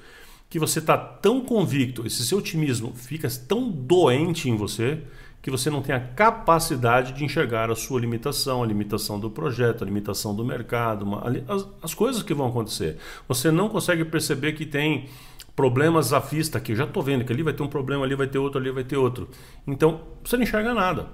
Que 0.49 0.59
você 0.59 0.79
está 0.79 0.97
tão 0.97 1.43
convicto, 1.43 2.07
esse 2.07 2.27
seu 2.27 2.39
otimismo 2.39 2.95
fica 2.95 3.29
tão 3.47 3.71
doente 3.71 4.49
em 4.49 4.57
você 4.57 5.03
que 5.41 5.51
você 5.51 5.71
não 5.71 5.81
tem 5.81 5.95
a 5.95 6.01
capacidade 6.01 7.13
de 7.13 7.25
enxergar 7.25 7.71
a 7.71 7.77
sua 7.77 8.01
limitação, 8.01 8.63
a 8.63 8.67
limitação 8.67 9.21
do 9.21 9.31
projeto, 9.31 9.83
a 9.83 9.87
limitação 9.87 10.35
do 10.35 10.45
mercado, 10.45 11.05
uma, 11.05 11.23
as, 11.49 11.67
as, 11.83 11.95
coisas 11.95 12.23
que 12.23 12.35
vão 12.35 12.49
acontecer. 12.49 12.97
Você 13.29 13.51
não 13.51 13.69
consegue 13.69 14.05
perceber 14.05 14.53
que 14.53 14.67
tem 14.67 15.09
problemas 15.55 16.13
à 16.13 16.19
vista, 16.19 16.61
que 16.61 16.75
já 16.75 16.85
estou 16.85 17.03
vendo 17.03 17.25
que 17.25 17.33
ali 17.33 17.43
vai 17.43 17.53
ter 17.53 17.63
um 17.63 17.69
problema, 17.69 18.05
ali 18.05 18.15
vai 18.15 18.27
ter 18.27 18.39
outro, 18.39 18.61
ali 18.61 18.71
vai 18.71 18.85
ter 18.85 18.97
outro. 18.97 19.29
Então, 19.67 20.01
você 20.25 20.37
não 20.37 20.43
enxerga 20.43 20.75
nada. 20.75 21.07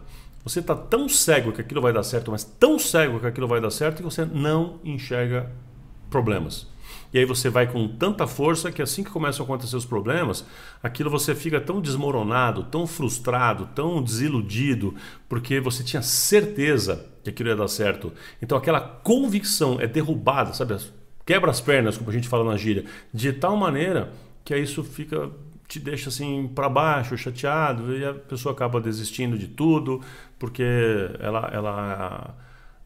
Você 0.43 0.61
está 0.61 0.75
tão 0.75 1.09
cego 1.09 1.53
que 1.53 1.61
aquilo 1.61 1.81
vai 1.81 1.93
dar 1.93 2.03
certo, 2.03 2.31
mas 2.31 2.45
tão 2.45 2.79
cego 2.79 3.21
que 3.21 3.27
aquilo 3.27 3.49
vai 3.49 3.61
dar 3.61 3.71
certo 3.71 3.99
que 3.99 4.03
você 4.03 4.25
não 4.25 4.79
enxerga 4.85 5.51
problemas. 6.11 6.67
E 7.15 7.19
aí 7.19 7.25
você 7.25 7.49
vai 7.49 7.71
com 7.71 7.87
tanta 7.87 8.27
força 8.27 8.73
que 8.73 8.83
assim 8.83 9.05
que 9.05 9.11
começam 9.11 9.45
a 9.45 9.47
acontecer 9.47 9.77
os 9.77 9.85
problemas, 9.85 10.45
aquilo 10.83 11.09
você 11.09 11.33
fica 11.33 11.61
tão 11.61 11.81
desmoronado, 11.81 12.65
tão 12.65 12.89
frustrado, 12.89 13.69
tão 13.73 14.03
desiludido, 14.03 14.97
porque 15.29 15.61
você 15.61 15.85
tinha 15.85 16.03
certeza 16.03 17.07
que 17.23 17.31
aquilo 17.31 17.51
ia 17.51 17.57
dar 17.57 17.69
certo. 17.69 18.13
Então 18.43 18.59
aquela 18.59 18.81
convicção 18.81 19.81
é 19.81 19.87
derrubada, 19.87 20.53
sabe? 20.53 20.77
Quebra 21.25 21.53
as 21.53 21.61
pernas, 21.61 21.97
como 21.97 22.11
a 22.11 22.13
gente 22.13 22.29
fala 22.29 22.51
na 22.51 22.57
gíria, 22.57 22.85
de 23.13 23.33
tal 23.33 23.57
maneira 23.57 24.13
que 24.45 24.53
aí 24.53 24.65
isso 24.65 24.83
fica 24.83 25.31
te 25.69 25.79
deixa 25.79 26.09
assim 26.09 26.49
para 26.55 26.69
baixo, 26.69 27.17
chateado, 27.17 27.97
e 27.97 28.05
a 28.05 28.13
pessoa 28.13 28.53
acaba 28.53 28.81
desistindo 28.81 29.39
de 29.39 29.49
tudo, 29.49 30.01
porque 30.39 30.65
ela, 31.21 31.49
ela, 31.53 32.35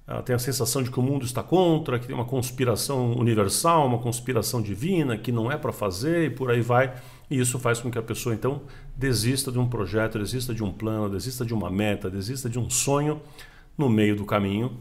ela 0.09 0.23
tem 0.23 0.35
a 0.35 0.39
sensação 0.39 0.83
de 0.83 0.91
que 0.91 0.99
o 0.99 1.03
mundo 1.03 1.27
está 1.27 1.43
contra, 1.43 1.99
que 1.99 2.07
tem 2.07 2.17
uma 2.17 2.25
conspiração 2.25 3.13
universal, 3.13 3.87
uma 3.87 3.99
conspiração 3.99 4.63
divina, 4.63 5.19
que 5.19 5.31
não 5.31 5.53
é 5.53 5.57
para 5.59 5.71
fazer 5.71 6.25
e 6.25 6.31
por 6.31 6.51
aí 6.51 6.63
vai. 6.63 6.95
E 7.31 7.39
isso 7.39 7.59
faz 7.59 7.79
com 7.79 7.91
que 7.91 7.99
a 7.99 8.03
pessoa 8.03 8.35
então 8.35 8.63
desista 8.97 9.53
de 9.53 9.59
um 9.59 9.69
projeto, 9.69 10.19
desista 10.19 10.55
de 10.55 10.65
um 10.65 10.73
plano, 10.73 11.11
desista 11.11 11.45
de 11.45 11.53
uma 11.53 11.71
meta, 11.71 12.09
desista 12.09 12.49
de 12.49 12.59
um 12.59 12.71
sonho 12.71 13.21
no 13.77 13.91
meio 13.91 14.17
do 14.17 14.25
caminho, 14.25 14.79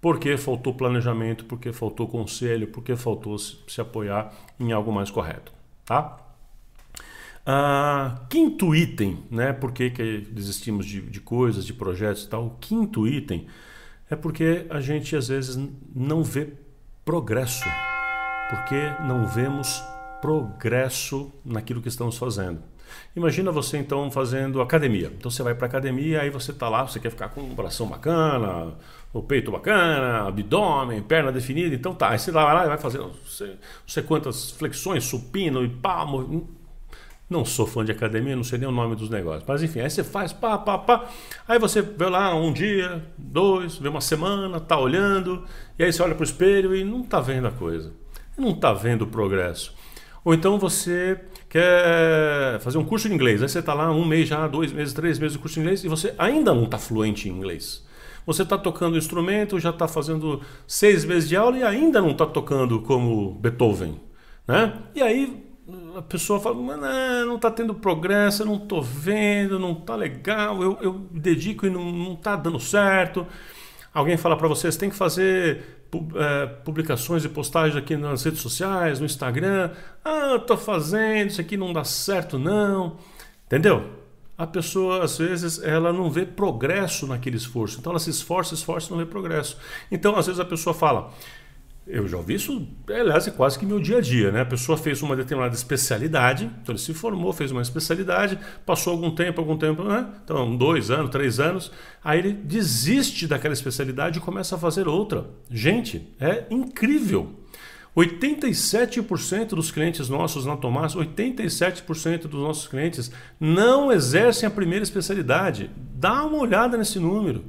porque 0.00 0.36
faltou 0.36 0.74
planejamento, 0.74 1.44
porque 1.44 1.72
faltou 1.72 2.08
conselho, 2.08 2.66
porque 2.66 2.96
faltou 2.96 3.38
se 3.38 3.80
apoiar 3.80 4.34
em 4.58 4.72
algo 4.72 4.92
mais 4.92 5.08
correto, 5.08 5.52
tá? 5.84 6.18
Ah, 7.46 8.22
quinto 8.28 8.74
item, 8.74 9.22
né? 9.30 9.52
Por 9.52 9.70
que, 9.70 9.90
que 9.90 10.26
desistimos 10.32 10.84
de, 10.84 11.00
de 11.00 11.20
coisas, 11.20 11.64
de 11.64 11.72
projetos 11.72 12.24
e 12.24 12.28
tal? 12.28 12.46
O 12.46 12.50
quinto 12.58 13.06
item 13.06 13.46
é 14.10 14.16
porque 14.16 14.66
a 14.70 14.80
gente 14.80 15.16
às 15.16 15.28
vezes 15.28 15.58
não 15.94 16.22
vê 16.22 16.52
progresso. 17.04 17.68
Porque 18.50 18.92
não 19.06 19.26
vemos 19.26 19.82
progresso 20.20 21.32
naquilo 21.44 21.80
que 21.80 21.88
estamos 21.88 22.16
fazendo. 22.16 22.62
Imagina 23.16 23.50
você 23.50 23.78
então 23.78 24.10
fazendo 24.10 24.60
academia. 24.60 25.12
Então 25.16 25.30
você 25.30 25.42
vai 25.42 25.54
para 25.54 25.66
academia, 25.66 26.20
aí 26.20 26.30
você 26.30 26.50
está 26.50 26.68
lá, 26.68 26.86
você 26.86 27.00
quer 27.00 27.10
ficar 27.10 27.28
com 27.28 27.40
um 27.40 27.54
bração 27.54 27.86
bacana, 27.86 28.74
o 29.12 29.22
peito 29.22 29.50
bacana, 29.50 30.28
abdômen, 30.28 31.02
perna 31.02 31.32
definida. 31.32 31.74
Então 31.74 31.94
tá, 31.94 32.10
aí 32.10 32.18
você 32.18 32.30
vai 32.30 32.44
lá 32.54 32.64
e 32.64 32.68
vai 32.68 32.78
fazer 32.78 32.98
não 32.98 33.14
sei, 33.26 33.48
não 33.50 33.58
sei 33.86 34.02
quantas 34.02 34.50
flexões, 34.50 35.04
supino 35.04 35.64
e 35.64 35.68
palmo 35.68 36.48
não 37.28 37.44
sou 37.44 37.66
fã 37.66 37.84
de 37.84 37.92
academia, 37.92 38.36
não 38.36 38.44
sei 38.44 38.58
nem 38.58 38.68
o 38.68 38.72
nome 38.72 38.94
dos 38.94 39.08
negócios. 39.08 39.44
Mas 39.46 39.62
enfim, 39.62 39.80
aí 39.80 39.90
você 39.90 40.04
faz 40.04 40.32
pá, 40.32 40.58
pá, 40.58 40.78
pá. 40.78 41.08
Aí 41.48 41.58
você 41.58 41.80
vê 41.82 42.06
lá 42.06 42.34
um 42.34 42.52
dia, 42.52 43.04
dois, 43.16 43.76
vê 43.76 43.88
uma 43.88 44.00
semana, 44.00 44.60
tá 44.60 44.78
olhando, 44.78 45.44
e 45.78 45.84
aí 45.84 45.92
você 45.92 46.02
olha 46.02 46.14
para 46.14 46.22
o 46.22 46.24
espelho 46.24 46.74
e 46.74 46.84
não 46.84 47.02
tá 47.02 47.20
vendo 47.20 47.48
a 47.48 47.50
coisa. 47.50 47.92
Não 48.36 48.54
tá 48.54 48.72
vendo 48.72 49.02
o 49.02 49.06
progresso. 49.06 49.74
Ou 50.24 50.32
então 50.34 50.58
você 50.58 51.20
quer 51.48 52.58
fazer 52.60 52.78
um 52.78 52.84
curso 52.84 53.08
de 53.08 53.14
inglês, 53.14 53.42
aí 53.42 53.48
você 53.48 53.58
está 53.58 53.74
lá 53.74 53.90
um 53.90 54.04
mês 54.04 54.28
já, 54.28 54.46
dois 54.48 54.72
meses, 54.72 54.94
três 54.94 55.18
meses 55.18 55.34
de 55.34 55.38
curso 55.38 55.54
de 55.54 55.60
inglês 55.60 55.84
e 55.84 55.88
você 55.88 56.14
ainda 56.18 56.54
não 56.54 56.64
está 56.64 56.78
fluente 56.78 57.28
em 57.28 57.32
inglês. 57.32 57.84
Você 58.26 58.42
está 58.42 58.56
tocando 58.56 58.96
instrumento, 58.96 59.60
já 59.60 59.68
está 59.68 59.86
fazendo 59.86 60.40
seis 60.66 61.04
meses 61.04 61.28
de 61.28 61.36
aula 61.36 61.58
e 61.58 61.62
ainda 61.62 62.00
não 62.00 62.12
está 62.12 62.24
tocando 62.24 62.80
como 62.80 63.34
Beethoven. 63.34 64.00
Né? 64.48 64.72
E 64.94 65.02
aí 65.02 65.43
a 65.96 66.02
pessoa 66.02 66.38
fala, 66.38 66.56
não 67.24 67.36
está 67.36 67.50
tendo 67.50 67.74
progresso, 67.74 68.42
eu 68.42 68.46
não 68.46 68.56
estou 68.56 68.82
vendo, 68.82 69.58
não 69.58 69.72
está 69.72 69.96
legal, 69.96 70.62
eu, 70.62 70.78
eu 70.80 70.92
dedico 71.10 71.66
e 71.66 71.70
não 71.70 72.12
está 72.14 72.36
dando 72.36 72.60
certo. 72.60 73.26
Alguém 73.92 74.16
fala 74.16 74.36
para 74.36 74.48
você, 74.48 74.70
você 74.70 74.78
tem 74.78 74.90
que 74.90 74.96
fazer 74.96 75.84
é, 76.16 76.46
publicações 76.46 77.24
e 77.24 77.28
postagens 77.28 77.76
aqui 77.76 77.96
nas 77.96 78.24
redes 78.24 78.40
sociais, 78.40 78.98
no 78.98 79.06
Instagram. 79.06 79.70
Ah, 80.04 80.30
eu 80.32 80.36
estou 80.36 80.56
fazendo, 80.56 81.30
isso 81.30 81.40
aqui 81.40 81.56
não 81.56 81.72
dá 81.72 81.84
certo 81.84 82.38
não. 82.38 82.96
Entendeu? 83.46 83.88
A 84.36 84.46
pessoa, 84.46 85.04
às 85.04 85.16
vezes, 85.16 85.62
ela 85.62 85.92
não 85.92 86.10
vê 86.10 86.26
progresso 86.26 87.06
naquele 87.06 87.36
esforço. 87.36 87.78
Então 87.78 87.92
ela 87.92 88.00
se 88.00 88.10
esforça, 88.10 88.54
esforça 88.54 88.88
e 88.88 88.90
não 88.90 88.98
vê 88.98 89.06
progresso. 89.06 89.56
Então, 89.90 90.16
às 90.16 90.26
vezes, 90.26 90.40
a 90.40 90.44
pessoa 90.44 90.74
fala, 90.74 91.12
eu 91.86 92.08
já 92.08 92.16
ouvi 92.16 92.34
isso, 92.34 92.66
aliás, 92.88 93.28
é 93.28 93.30
quase 93.30 93.58
que 93.58 93.66
meu 93.66 93.78
dia 93.78 93.98
a 93.98 94.00
dia, 94.00 94.32
né? 94.32 94.40
A 94.40 94.46
pessoa 94.46 94.78
fez 94.78 95.02
uma 95.02 95.14
determinada 95.14 95.54
especialidade, 95.54 96.50
então 96.62 96.74
ele 96.74 96.78
se 96.78 96.94
formou, 96.94 97.30
fez 97.32 97.50
uma 97.50 97.60
especialidade, 97.60 98.38
passou 98.64 98.92
algum 98.92 99.14
tempo, 99.14 99.40
algum 99.40 99.58
tempo, 99.58 99.84
né? 99.84 100.06
Então, 100.24 100.56
dois 100.56 100.90
anos, 100.90 101.10
três 101.10 101.38
anos, 101.38 101.70
aí 102.02 102.20
ele 102.20 102.32
desiste 102.32 103.26
daquela 103.26 103.52
especialidade 103.52 104.18
e 104.18 104.22
começa 104.22 104.56
a 104.56 104.58
fazer 104.58 104.88
outra. 104.88 105.26
Gente, 105.50 106.08
é 106.18 106.44
incrível. 106.50 107.44
87% 107.94 109.50
dos 109.50 109.70
clientes 109.70 110.08
nossos 110.08 110.46
na 110.46 110.56
Tomás, 110.56 110.94
87% 110.94 112.22
dos 112.22 112.40
nossos 112.40 112.66
clientes 112.66 113.12
não 113.38 113.92
exercem 113.92 114.46
a 114.46 114.50
primeira 114.50 114.82
especialidade. 114.82 115.70
Dá 115.94 116.24
uma 116.24 116.38
olhada 116.38 116.76
nesse 116.76 116.98
número. 116.98 117.44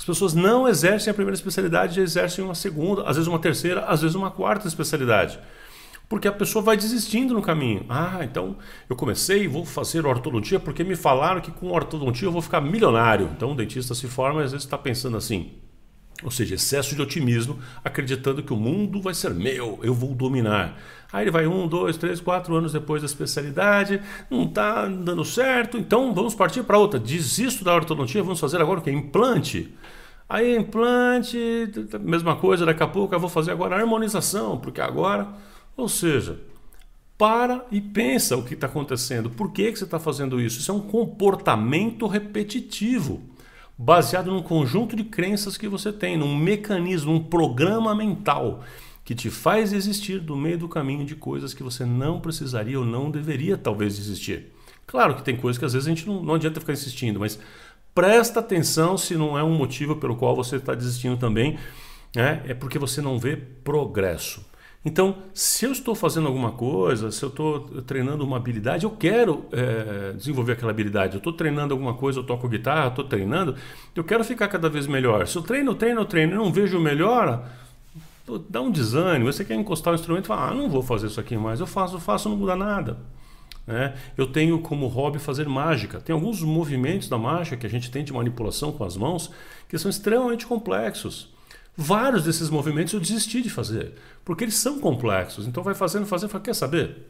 As 0.00 0.04
pessoas 0.06 0.32
não 0.32 0.66
exercem 0.66 1.10
a 1.10 1.14
primeira 1.14 1.34
especialidade, 1.34 2.00
exercem 2.00 2.42
uma 2.42 2.54
segunda, 2.54 3.02
às 3.02 3.16
vezes 3.16 3.28
uma 3.28 3.38
terceira, 3.38 3.84
às 3.84 4.00
vezes 4.00 4.16
uma 4.16 4.30
quarta 4.30 4.66
especialidade. 4.66 5.38
Porque 6.08 6.26
a 6.26 6.32
pessoa 6.32 6.64
vai 6.64 6.74
desistindo 6.74 7.34
no 7.34 7.42
caminho. 7.42 7.84
Ah, 7.86 8.20
então 8.22 8.56
eu 8.88 8.96
comecei 8.96 9.46
vou 9.46 9.66
fazer 9.66 10.06
ortodontia 10.06 10.58
porque 10.58 10.82
me 10.82 10.96
falaram 10.96 11.42
que 11.42 11.50
com 11.50 11.70
ortodontia 11.70 12.26
eu 12.26 12.32
vou 12.32 12.40
ficar 12.40 12.62
milionário. 12.62 13.28
Então 13.36 13.52
o 13.52 13.54
dentista 13.54 13.94
se 13.94 14.08
forma 14.08 14.40
e 14.40 14.44
às 14.44 14.52
vezes 14.52 14.64
está 14.64 14.78
pensando 14.78 15.18
assim. 15.18 15.52
Ou 16.22 16.30
seja, 16.30 16.54
excesso 16.54 16.94
de 16.94 17.00
otimismo, 17.00 17.58
acreditando 17.84 18.42
que 18.42 18.52
o 18.52 18.56
mundo 18.56 19.00
vai 19.00 19.14
ser 19.14 19.32
meu, 19.32 19.78
eu 19.82 19.94
vou 19.94 20.14
dominar. 20.14 20.78
Aí 21.12 21.24
ele 21.24 21.30
vai 21.30 21.46
um, 21.46 21.66
dois, 21.66 21.96
três, 21.96 22.20
quatro 22.20 22.54
anos 22.54 22.72
depois 22.72 23.02
da 23.02 23.06
especialidade, 23.06 24.00
não 24.30 24.44
está 24.44 24.86
dando 24.86 25.24
certo, 25.24 25.78
então 25.78 26.14
vamos 26.14 26.34
partir 26.34 26.62
para 26.62 26.78
outra. 26.78 27.00
Desisto 27.00 27.64
da 27.64 27.74
ortodontia, 27.74 28.22
vamos 28.22 28.38
fazer 28.38 28.60
agora 28.60 28.80
o 28.80 28.82
que? 28.82 28.90
Implante. 28.90 29.74
Aí 30.28 30.56
implante, 30.56 31.36
mesma 32.00 32.36
coisa, 32.36 32.64
daqui 32.64 32.82
a 32.82 32.86
pouco 32.86 33.12
eu 33.12 33.18
vou 33.18 33.28
fazer 33.28 33.50
agora 33.50 33.76
harmonização, 33.76 34.58
porque 34.58 34.80
agora, 34.80 35.26
ou 35.76 35.88
seja, 35.88 36.38
para 37.18 37.66
e 37.72 37.80
pensa 37.80 38.36
o 38.36 38.44
que 38.44 38.54
está 38.54 38.68
acontecendo. 38.68 39.28
Por 39.28 39.52
que, 39.52 39.72
que 39.72 39.78
você 39.78 39.84
está 39.84 39.98
fazendo 39.98 40.40
isso? 40.40 40.60
Isso 40.60 40.70
é 40.70 40.74
um 40.74 40.80
comportamento 40.80 42.06
repetitivo, 42.06 43.20
baseado 43.82 44.30
num 44.30 44.42
conjunto 44.42 44.94
de 44.94 45.04
crenças 45.04 45.56
que 45.56 45.66
você 45.66 45.90
tem, 45.90 46.14
num 46.14 46.36
mecanismo, 46.36 47.14
um 47.14 47.24
programa 47.24 47.94
mental 47.94 48.62
que 49.02 49.14
te 49.14 49.30
faz 49.30 49.72
existir 49.72 50.20
do 50.20 50.36
meio 50.36 50.58
do 50.58 50.68
caminho 50.68 51.02
de 51.02 51.16
coisas 51.16 51.54
que 51.54 51.62
você 51.62 51.86
não 51.86 52.20
precisaria 52.20 52.78
ou 52.78 52.84
não 52.84 53.10
deveria 53.10 53.56
talvez 53.56 53.98
existir. 53.98 54.52
Claro 54.86 55.14
que 55.14 55.22
tem 55.22 55.34
coisas 55.34 55.58
que 55.58 55.64
às 55.64 55.72
vezes 55.72 55.86
a 55.86 55.90
gente 55.90 56.06
não, 56.06 56.22
não 56.22 56.34
adianta 56.34 56.60
ficar 56.60 56.74
insistindo, 56.74 57.18
mas 57.18 57.38
presta 57.94 58.40
atenção 58.40 58.98
se 58.98 59.16
não 59.16 59.38
é 59.38 59.42
um 59.42 59.56
motivo 59.56 59.96
pelo 59.96 60.14
qual 60.14 60.36
você 60.36 60.56
está 60.56 60.74
desistindo 60.74 61.16
também, 61.16 61.58
né? 62.14 62.42
é 62.46 62.52
porque 62.52 62.78
você 62.78 63.00
não 63.00 63.18
vê 63.18 63.34
progresso. 63.34 64.44
Então, 64.82 65.16
se 65.34 65.66
eu 65.66 65.72
estou 65.72 65.94
fazendo 65.94 66.26
alguma 66.26 66.52
coisa, 66.52 67.10
se 67.10 67.22
eu 67.22 67.28
estou 67.28 67.82
treinando 67.82 68.24
uma 68.24 68.38
habilidade, 68.38 68.84
eu 68.84 68.90
quero 68.90 69.44
é, 69.52 70.12
desenvolver 70.14 70.52
aquela 70.52 70.70
habilidade. 70.70 71.14
Eu 71.14 71.18
estou 71.18 71.34
treinando 71.34 71.74
alguma 71.74 71.92
coisa, 71.92 72.20
eu 72.20 72.24
toco 72.24 72.48
guitarra, 72.48 72.88
estou 72.88 73.04
treinando, 73.04 73.54
eu 73.94 74.02
quero 74.02 74.24
ficar 74.24 74.48
cada 74.48 74.70
vez 74.70 74.86
melhor. 74.86 75.26
Se 75.26 75.36
eu 75.36 75.42
treino, 75.42 75.74
treino, 75.74 76.02
treino 76.06 76.32
e 76.32 76.36
não 76.36 76.50
vejo 76.50 76.80
melhora, 76.80 77.44
dá 78.48 78.62
um 78.62 78.70
desânimo. 78.70 79.30
Você 79.30 79.44
quer 79.44 79.54
encostar 79.54 79.92
o 79.92 79.96
instrumento 79.96 80.24
e 80.24 80.28
fala, 80.28 80.48
ah, 80.48 80.54
não 80.54 80.70
vou 80.70 80.82
fazer 80.82 81.08
isso 81.08 81.20
aqui 81.20 81.36
mais. 81.36 81.60
Eu 81.60 81.66
faço, 81.66 82.00
faço, 82.00 82.30
não 82.30 82.36
muda 82.38 82.56
nada. 82.56 82.96
Né? 83.66 83.94
Eu 84.16 84.26
tenho 84.26 84.58
como 84.60 84.86
hobby 84.86 85.18
fazer 85.18 85.46
mágica. 85.46 86.00
Tem 86.00 86.14
alguns 86.14 86.40
movimentos 86.40 87.06
da 87.06 87.18
mágica 87.18 87.58
que 87.58 87.66
a 87.66 87.70
gente 87.70 87.90
tem 87.90 88.02
de 88.02 88.14
manipulação 88.14 88.72
com 88.72 88.84
as 88.84 88.96
mãos 88.96 89.30
que 89.68 89.76
são 89.76 89.90
extremamente 89.90 90.46
complexos. 90.46 91.28
Vários 91.76 92.24
desses 92.24 92.50
movimentos 92.50 92.92
eu 92.92 93.00
desisti 93.00 93.40
de 93.40 93.48
fazer, 93.48 93.94
porque 94.24 94.44
eles 94.44 94.56
são 94.56 94.78
complexos. 94.78 95.46
Então 95.46 95.62
vai 95.62 95.74
fazendo, 95.74 96.06
fazendo, 96.06 96.30
fala, 96.30 96.44
quer 96.44 96.54
saber? 96.54 97.06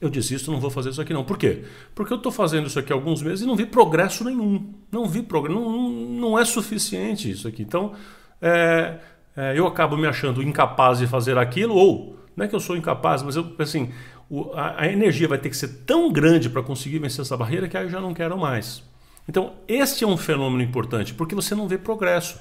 Eu 0.00 0.08
desisto, 0.08 0.52
não 0.52 0.60
vou 0.60 0.70
fazer 0.70 0.90
isso 0.90 1.00
aqui 1.00 1.12
não. 1.12 1.24
Por 1.24 1.36
quê? 1.36 1.64
Porque 1.94 2.12
eu 2.12 2.16
estou 2.16 2.30
fazendo 2.30 2.68
isso 2.68 2.78
aqui 2.78 2.92
há 2.92 2.96
alguns 2.96 3.20
meses 3.20 3.42
e 3.42 3.46
não 3.46 3.56
vi 3.56 3.66
progresso 3.66 4.24
nenhum. 4.24 4.72
Não 4.92 5.06
vi 5.06 5.22
progresso, 5.22 5.58
não, 5.58 5.90
não 5.90 6.38
é 6.38 6.44
suficiente 6.44 7.30
isso 7.30 7.48
aqui. 7.48 7.62
Então, 7.62 7.94
é, 8.40 8.98
é, 9.36 9.58
eu 9.58 9.66
acabo 9.66 9.96
me 9.96 10.06
achando 10.06 10.42
incapaz 10.42 10.98
de 10.98 11.06
fazer 11.06 11.36
aquilo, 11.36 11.74
ou 11.74 12.16
não 12.36 12.44
é 12.44 12.48
que 12.48 12.54
eu 12.54 12.60
sou 12.60 12.76
incapaz, 12.76 13.22
mas 13.22 13.34
eu, 13.34 13.52
assim, 13.58 13.92
o, 14.30 14.52
a, 14.52 14.82
a, 14.82 14.92
energia 14.92 15.26
vai 15.26 15.38
ter 15.38 15.48
que 15.48 15.56
ser 15.56 15.68
tão 15.84 16.12
grande 16.12 16.48
para 16.48 16.62
conseguir 16.62 17.00
vencer 17.00 17.22
essa 17.22 17.36
barreira 17.36 17.66
que 17.68 17.76
aí 17.76 17.84
eu 17.84 17.90
já 17.90 18.00
não 18.00 18.14
quero 18.14 18.38
mais. 18.38 18.82
Então, 19.28 19.54
este 19.66 20.04
é 20.04 20.06
um 20.06 20.16
fenômeno 20.16 20.62
importante, 20.62 21.12
porque 21.12 21.34
você 21.34 21.54
não 21.54 21.66
vê 21.66 21.76
progresso. 21.76 22.38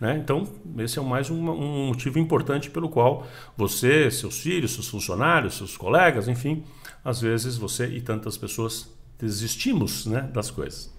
Né? 0.00 0.18
Então, 0.22 0.46
esse 0.78 0.98
é 0.98 1.02
mais 1.02 1.30
um, 1.30 1.50
um 1.50 1.86
motivo 1.88 2.18
importante 2.18 2.70
pelo 2.70 2.88
qual 2.88 3.26
você, 3.56 4.10
seus 4.10 4.40
filhos, 4.40 4.74
seus 4.74 4.88
funcionários, 4.88 5.56
seus 5.56 5.76
colegas, 5.76 6.28
enfim, 6.28 6.64
às 7.04 7.20
vezes 7.20 7.56
você 7.56 7.86
e 7.86 8.00
tantas 8.00 8.36
pessoas 8.36 8.92
desistimos 9.18 10.06
né, 10.06 10.22
das 10.32 10.50
coisas. 10.50 10.92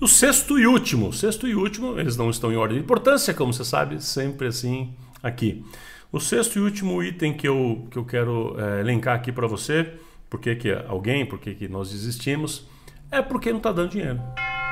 O 0.00 0.08
sexto 0.08 0.58
e 0.58 0.66
último, 0.66 1.12
sexto 1.12 1.46
e 1.46 1.54
último, 1.54 1.98
eles 1.98 2.16
não 2.16 2.28
estão 2.28 2.52
em 2.52 2.56
ordem 2.56 2.78
de 2.78 2.84
importância, 2.84 3.32
como 3.32 3.52
você 3.52 3.64
sabe, 3.64 4.02
sempre 4.02 4.48
assim 4.48 4.92
aqui. 5.22 5.64
O 6.12 6.20
sexto 6.20 6.58
e 6.58 6.62
último 6.62 7.02
item 7.02 7.32
que 7.32 7.48
eu, 7.48 7.86
que 7.90 7.96
eu 7.96 8.04
quero 8.04 8.56
é, 8.58 8.80
elencar 8.80 9.16
aqui 9.16 9.32
para 9.32 9.46
você, 9.46 9.94
por 10.28 10.40
que, 10.40 10.56
alguém, 10.88 11.24
por 11.24 11.38
que, 11.38 11.54
que 11.54 11.68
nós 11.68 11.90
desistimos, 11.90 12.66
é 13.10 13.22
porque 13.22 13.50
não 13.50 13.58
está 13.58 13.72
dando 13.72 13.90
dinheiro. 13.90 14.20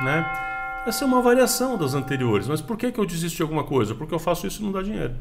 Né? 0.03 0.52
Essa 0.85 1.05
é 1.05 1.07
uma 1.07 1.21
variação 1.21 1.77
das 1.77 1.93
anteriores, 1.93 2.47
mas 2.47 2.61
por 2.61 2.77
que, 2.77 2.91
que 2.91 2.99
eu 2.99 3.05
desisto 3.05 3.37
de 3.37 3.41
alguma 3.41 3.63
coisa? 3.63 3.95
Porque 3.95 4.13
eu 4.13 4.19
faço 4.19 4.45
isso 4.45 4.61
e 4.61 4.65
não 4.65 4.71
dá 4.71 4.81
dinheiro. 4.81 5.15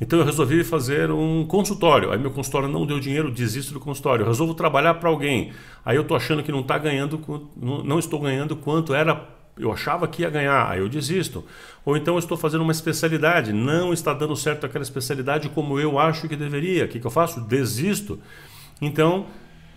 Então 0.00 0.18
eu 0.18 0.24
resolvi 0.24 0.64
fazer 0.64 1.10
um 1.10 1.44
consultório. 1.44 2.12
Aí 2.12 2.18
meu 2.18 2.30
consultório 2.30 2.68
não 2.68 2.86
deu 2.86 2.98
dinheiro, 2.98 3.30
desisto 3.30 3.74
do 3.74 3.80
consultório. 3.80 4.22
Eu 4.22 4.28
resolvo 4.28 4.54
trabalhar 4.54 4.94
para 4.94 5.08
alguém. 5.08 5.52
Aí 5.84 5.96
eu 5.96 6.02
estou 6.02 6.16
achando 6.16 6.42
que 6.42 6.52
não 6.52 6.60
está 6.60 6.78
ganhando, 6.78 7.20
não 7.56 7.98
estou 7.98 8.20
ganhando 8.20 8.56
quanto 8.56 8.94
era 8.94 9.36
eu 9.58 9.72
achava 9.72 10.06
que 10.06 10.22
ia 10.22 10.30
ganhar, 10.30 10.70
aí 10.70 10.78
eu 10.78 10.88
desisto. 10.88 11.44
Ou 11.84 11.96
então 11.96 12.14
eu 12.14 12.18
estou 12.18 12.36
fazendo 12.36 12.62
uma 12.62 12.72
especialidade, 12.72 13.52
não 13.52 13.92
está 13.92 14.14
dando 14.14 14.36
certo 14.36 14.64
aquela 14.64 14.82
especialidade 14.82 15.48
como 15.48 15.80
eu 15.80 15.98
acho 15.98 16.28
que 16.28 16.36
deveria. 16.36 16.84
O 16.84 16.88
que, 16.88 17.00
que 17.00 17.06
eu 17.06 17.10
faço? 17.10 17.40
Desisto. 17.40 18.20
Então, 18.80 19.26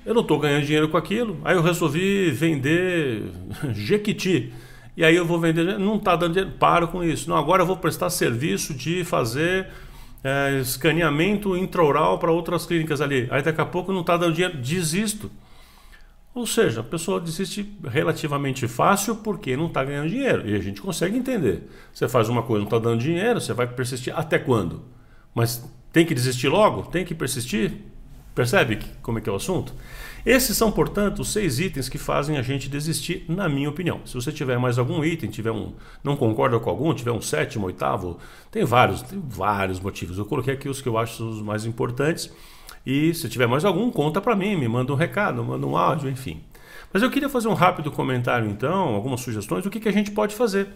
eu 0.06 0.14
não 0.14 0.22
estou 0.22 0.40
ganhando 0.40 0.66
dinheiro 0.66 0.90
com 0.90 0.98
aquilo. 0.98 1.40
Aí 1.44 1.56
eu 1.56 1.62
resolvi 1.62 2.32
vender 2.32 3.24
Jequiti. 3.74 4.52
E 4.96 5.06
aí 5.06 5.16
eu 5.16 5.26
vou 5.26 5.40
vender, 5.40 5.80
não 5.80 5.96
está 5.96 6.16
dando 6.16 6.34
dinheiro, 6.34 6.56
paro 6.58 6.88
com 6.88 7.04
isso. 7.04 7.30
Não, 7.30 7.38
agora 7.38 7.64
eu 7.64 7.68
vou 7.68 7.78
prestar 7.78 8.10
serviço 8.10 8.74
de 8.74 9.04
fazer 9.04 9.68
é, 10.24 10.60
escaneamento 10.60 11.56
intraoral 11.56 12.20
para 12.20 12.32
outras 12.32 12.66
clínicas 12.66 13.02
ali. 13.02 13.28
Aí 13.32 13.42
daqui 13.42 13.62
a 13.62 13.66
pouco 13.66 13.94
não 13.94 14.02
está 14.02 14.18
dando 14.18 14.34
dinheiro, 14.34 14.58
desisto. 14.58 15.32
Ou 16.34 16.48
seja, 16.48 16.80
a 16.80 16.84
pessoa 16.84 17.20
desiste 17.20 17.70
relativamente 17.84 18.68
fácil 18.68 19.18
porque 19.18 19.58
não 19.58 19.68
está 19.68 19.84
ganhando 19.84 20.10
dinheiro. 20.10 20.48
E 20.48 20.56
a 20.56 20.60
gente 20.60 20.82
consegue 20.82 21.18
entender. 21.18 21.70
Você 21.94 22.08
faz 22.08 22.30
uma 22.30 22.42
coisa, 22.42 22.60
não 22.60 22.68
está 22.68 22.80
dando 22.80 23.02
dinheiro, 23.02 23.40
você 23.40 23.54
vai 23.54 23.68
persistir 23.68 24.18
até 24.18 24.40
quando? 24.40 24.82
Mas 25.36 25.70
tem 25.92 26.06
que 26.06 26.14
desistir 26.14 26.48
logo? 26.48 26.84
Tem 26.84 27.04
que 27.04 27.14
persistir? 27.14 27.91
Percebe 28.34 28.80
como 29.02 29.18
é 29.20 29.22
que 29.22 29.30
é 29.30 29.32
o 29.32 29.36
assunto? 29.36 29.74
Esses 30.26 30.56
são, 30.56 30.72
portanto, 30.72 31.20
os 31.20 31.32
seis 31.32 31.60
itens 31.60 31.90
que 31.90 31.98
fazem 31.98 32.38
a 32.38 32.42
gente 32.42 32.70
desistir, 32.70 33.26
na 33.28 33.50
minha 33.50 33.70
opinião. 33.70 34.02
Se 34.06 34.14
você 34.14 34.32
tiver 34.32 34.58
mais 34.60 34.78
algum 34.78 35.04
item, 35.04 35.30
tiver 35.30 35.52
um, 35.52 35.74
não 36.04 36.16
concorda 36.16 36.60
com 36.60 36.70
algum, 36.70 36.94
tiver 36.94 37.12
um 37.12 37.22
sétimo, 37.22 37.66
oitavo, 37.66 38.20
tem 38.52 38.64
vários, 38.64 39.02
tem 39.02 39.20
vários 39.20 39.80
motivos. 39.80 40.18
Eu 40.18 40.26
coloquei 40.26 40.54
aqui 40.54 40.70
os 40.70 40.80
que 40.80 40.88
eu 40.88 40.98
acho 40.98 41.28
os 41.28 41.42
mais 41.42 41.66
importantes. 41.66 42.32
E 42.86 43.14
se 43.14 43.28
tiver 43.30 43.48
mais 43.48 43.66
algum, 43.66 43.92
conta 43.92 44.22
para 44.22 44.36
mim, 44.36 44.56
me 44.56 44.68
manda 44.68 44.94
um 44.94 44.96
recado, 44.96 45.44
manda 45.44 45.66
um 45.66 45.76
áudio, 45.76 46.10
enfim. 46.10 46.42
Mas 46.94 47.02
eu 47.02 47.10
queria 47.10 47.30
fazer 47.30 47.48
um 47.48 47.54
rápido 47.54 47.92
comentário 47.92 48.50
então, 48.50 48.96
algumas 48.96 49.22
sugestões 49.22 49.64
do 49.64 49.70
que, 49.70 49.80
que 49.80 49.90
a 49.90 49.94
gente 49.94 50.12
pode 50.12 50.36
fazer. 50.36 50.68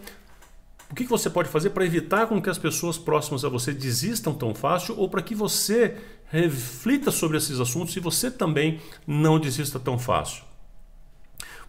O 0.90 0.94
que, 0.94 1.04
você 1.04 1.28
pode 1.28 1.48
fazer 1.48 1.70
para 1.70 1.84
evitar 1.84 2.26
com 2.26 2.40
que 2.40 2.48
as 2.48 2.58
pessoas 2.58 2.96
próximas 2.96 3.44
a 3.44 3.48
você 3.48 3.72
desistam 3.72 4.32
tão 4.32 4.54
fácil 4.54 4.96
ou 4.96 5.08
para 5.08 5.22
que 5.22 5.34
você 5.34 5.96
reflita 6.30 7.10
sobre 7.10 7.36
esses 7.36 7.58
assuntos 7.58 7.96
e 7.96 8.00
você 8.00 8.30
também 8.30 8.80
não 9.06 9.38
desista 9.38 9.80
tão 9.80 9.98
fácil? 9.98 10.44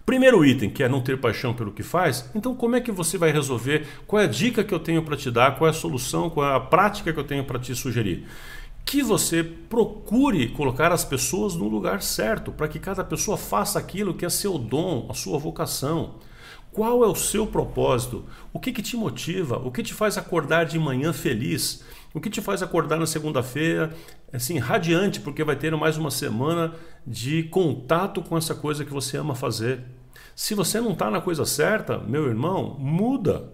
Primeiro 0.05 0.45
item, 0.45 0.69
que 0.69 0.83
é 0.83 0.88
não 0.88 1.01
ter 1.01 1.19
paixão 1.19 1.53
pelo 1.53 1.71
que 1.71 1.83
faz, 1.83 2.29
então 2.33 2.55
como 2.55 2.75
é 2.75 2.81
que 2.81 2.91
você 2.91 3.17
vai 3.17 3.31
resolver? 3.31 3.86
Qual 4.05 4.21
é 4.21 4.25
a 4.25 4.29
dica 4.29 4.63
que 4.63 4.74
eu 4.74 4.79
tenho 4.79 5.03
para 5.03 5.17
te 5.17 5.29
dar? 5.29 5.57
Qual 5.57 5.67
é 5.67 5.71
a 5.71 5.74
solução? 5.74 6.29
Qual 6.29 6.47
é 6.47 6.55
a 6.55 6.59
prática 6.59 7.12
que 7.12 7.19
eu 7.19 7.25
tenho 7.25 7.43
para 7.43 7.59
te 7.59 7.75
sugerir? 7.75 8.25
que 8.88 9.03
você 9.03 9.43
procure 9.43 10.47
colocar 10.47 10.93
as 10.93 11.03
pessoas 11.03 11.55
no 11.55 11.67
lugar 11.67 12.01
certo, 12.01 12.53
para 12.53 12.69
que 12.69 12.79
cada 12.79 13.03
pessoa 13.03 13.36
faça 13.36 13.77
aquilo 13.77 14.13
que 14.13 14.25
é 14.25 14.29
seu 14.29 14.57
dom, 14.57 15.07
a 15.09 15.13
sua 15.13 15.38
vocação. 15.38 16.15
Qual 16.77 17.03
é 17.03 17.07
o 17.07 17.15
seu 17.15 17.48
propósito? 17.48 18.24
O 18.53 18.60
que, 18.60 18.72
que 18.72 18.84
te 18.84 18.96
motiva? 18.96 19.57
O 19.57 19.72
que 19.72 19.81
te 19.81 19.96
faz 19.96 20.15
acordar 20.15 20.63
de 20.63 20.77
manhã 20.77 21.12
feliz? 21.12 21.84
O 22.13 22.22
que 22.22 22.29
te 22.29 22.39
faz 22.39 22.62
acordar 22.62 23.00
na 23.00 23.07
segunda-feira 23.07 23.96
assim 24.31 24.60
radiante, 24.60 25.19
porque 25.19 25.43
vai 25.43 25.55
ter 25.55 25.75
mais 25.75 25.98
uma 25.98 26.12
semana 26.12 26.75
de 27.03 27.41
contato 27.46 28.22
com 28.22 28.38
essa 28.38 28.53
coisa 28.53 28.86
que 28.86 28.93
você 28.93 29.17
ama 29.17 29.34
fazer? 29.34 29.86
Se 30.36 30.54
você 30.54 30.80
não 30.80 30.91
está 30.91 31.10
na 31.10 31.19
coisa 31.19 31.45
certa, 31.45 31.97
meu 31.97 32.28
irmão, 32.28 32.75
muda. 32.78 33.52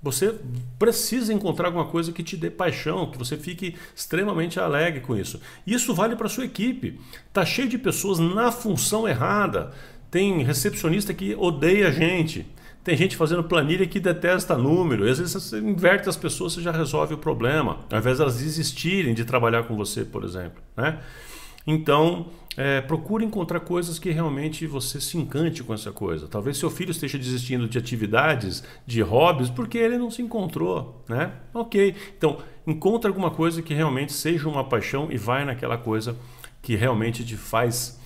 Você 0.00 0.34
precisa 0.78 1.34
encontrar 1.34 1.66
alguma 1.66 1.84
coisa 1.84 2.12
que 2.12 2.22
te 2.22 2.34
dê 2.34 2.48
paixão, 2.48 3.10
que 3.10 3.18
você 3.18 3.36
fique 3.36 3.76
extremamente 3.94 4.58
alegre 4.58 5.02
com 5.02 5.14
isso. 5.14 5.38
Isso 5.66 5.92
vale 5.92 6.16
para 6.16 6.30
sua 6.30 6.46
equipe. 6.46 6.98
Tá 7.30 7.44
cheio 7.44 7.68
de 7.68 7.76
pessoas 7.76 8.18
na 8.18 8.50
função 8.50 9.06
errada. 9.06 9.72
Tem 10.10 10.42
recepcionista 10.42 11.12
que 11.12 11.34
odeia 11.34 11.88
a 11.88 11.90
gente. 11.90 12.46
Tem 12.82 12.96
gente 12.96 13.16
fazendo 13.16 13.44
planilha 13.44 13.86
que 13.86 14.00
detesta 14.00 14.56
número. 14.56 15.06
E 15.06 15.10
às 15.10 15.18
vezes 15.18 15.34
você 15.34 15.58
inverte 15.58 16.08
as 16.08 16.16
pessoas, 16.16 16.54
você 16.54 16.62
já 16.62 16.72
resolve 16.72 17.14
o 17.14 17.18
problema. 17.18 17.80
Ao 17.90 17.98
invés 17.98 18.16
de 18.16 18.22
elas 18.22 18.38
desistirem 18.38 19.12
de 19.12 19.24
trabalhar 19.24 19.64
com 19.64 19.76
você, 19.76 20.04
por 20.04 20.24
exemplo. 20.24 20.62
Né? 20.76 20.98
Então, 21.66 22.28
é, 22.56 22.80
procure 22.80 23.24
encontrar 23.24 23.60
coisas 23.60 23.98
que 23.98 24.10
realmente 24.10 24.66
você 24.66 25.00
se 25.00 25.18
encante 25.18 25.62
com 25.62 25.74
essa 25.74 25.92
coisa. 25.92 26.26
Talvez 26.26 26.56
seu 26.56 26.70
filho 26.70 26.90
esteja 26.90 27.18
desistindo 27.18 27.68
de 27.68 27.76
atividades, 27.76 28.64
de 28.86 29.02
hobbies, 29.02 29.50
porque 29.50 29.76
ele 29.76 29.98
não 29.98 30.10
se 30.10 30.22
encontrou, 30.22 31.04
né? 31.08 31.32
Ok. 31.52 31.94
Então, 32.16 32.38
encontre 32.66 33.06
alguma 33.06 33.30
coisa 33.30 33.60
que 33.60 33.74
realmente 33.74 34.12
seja 34.12 34.48
uma 34.48 34.64
paixão 34.64 35.08
e 35.10 35.18
vai 35.18 35.44
naquela 35.44 35.76
coisa 35.76 36.16
que 36.62 36.74
realmente 36.74 37.24
te 37.24 37.36
faz 37.36 37.97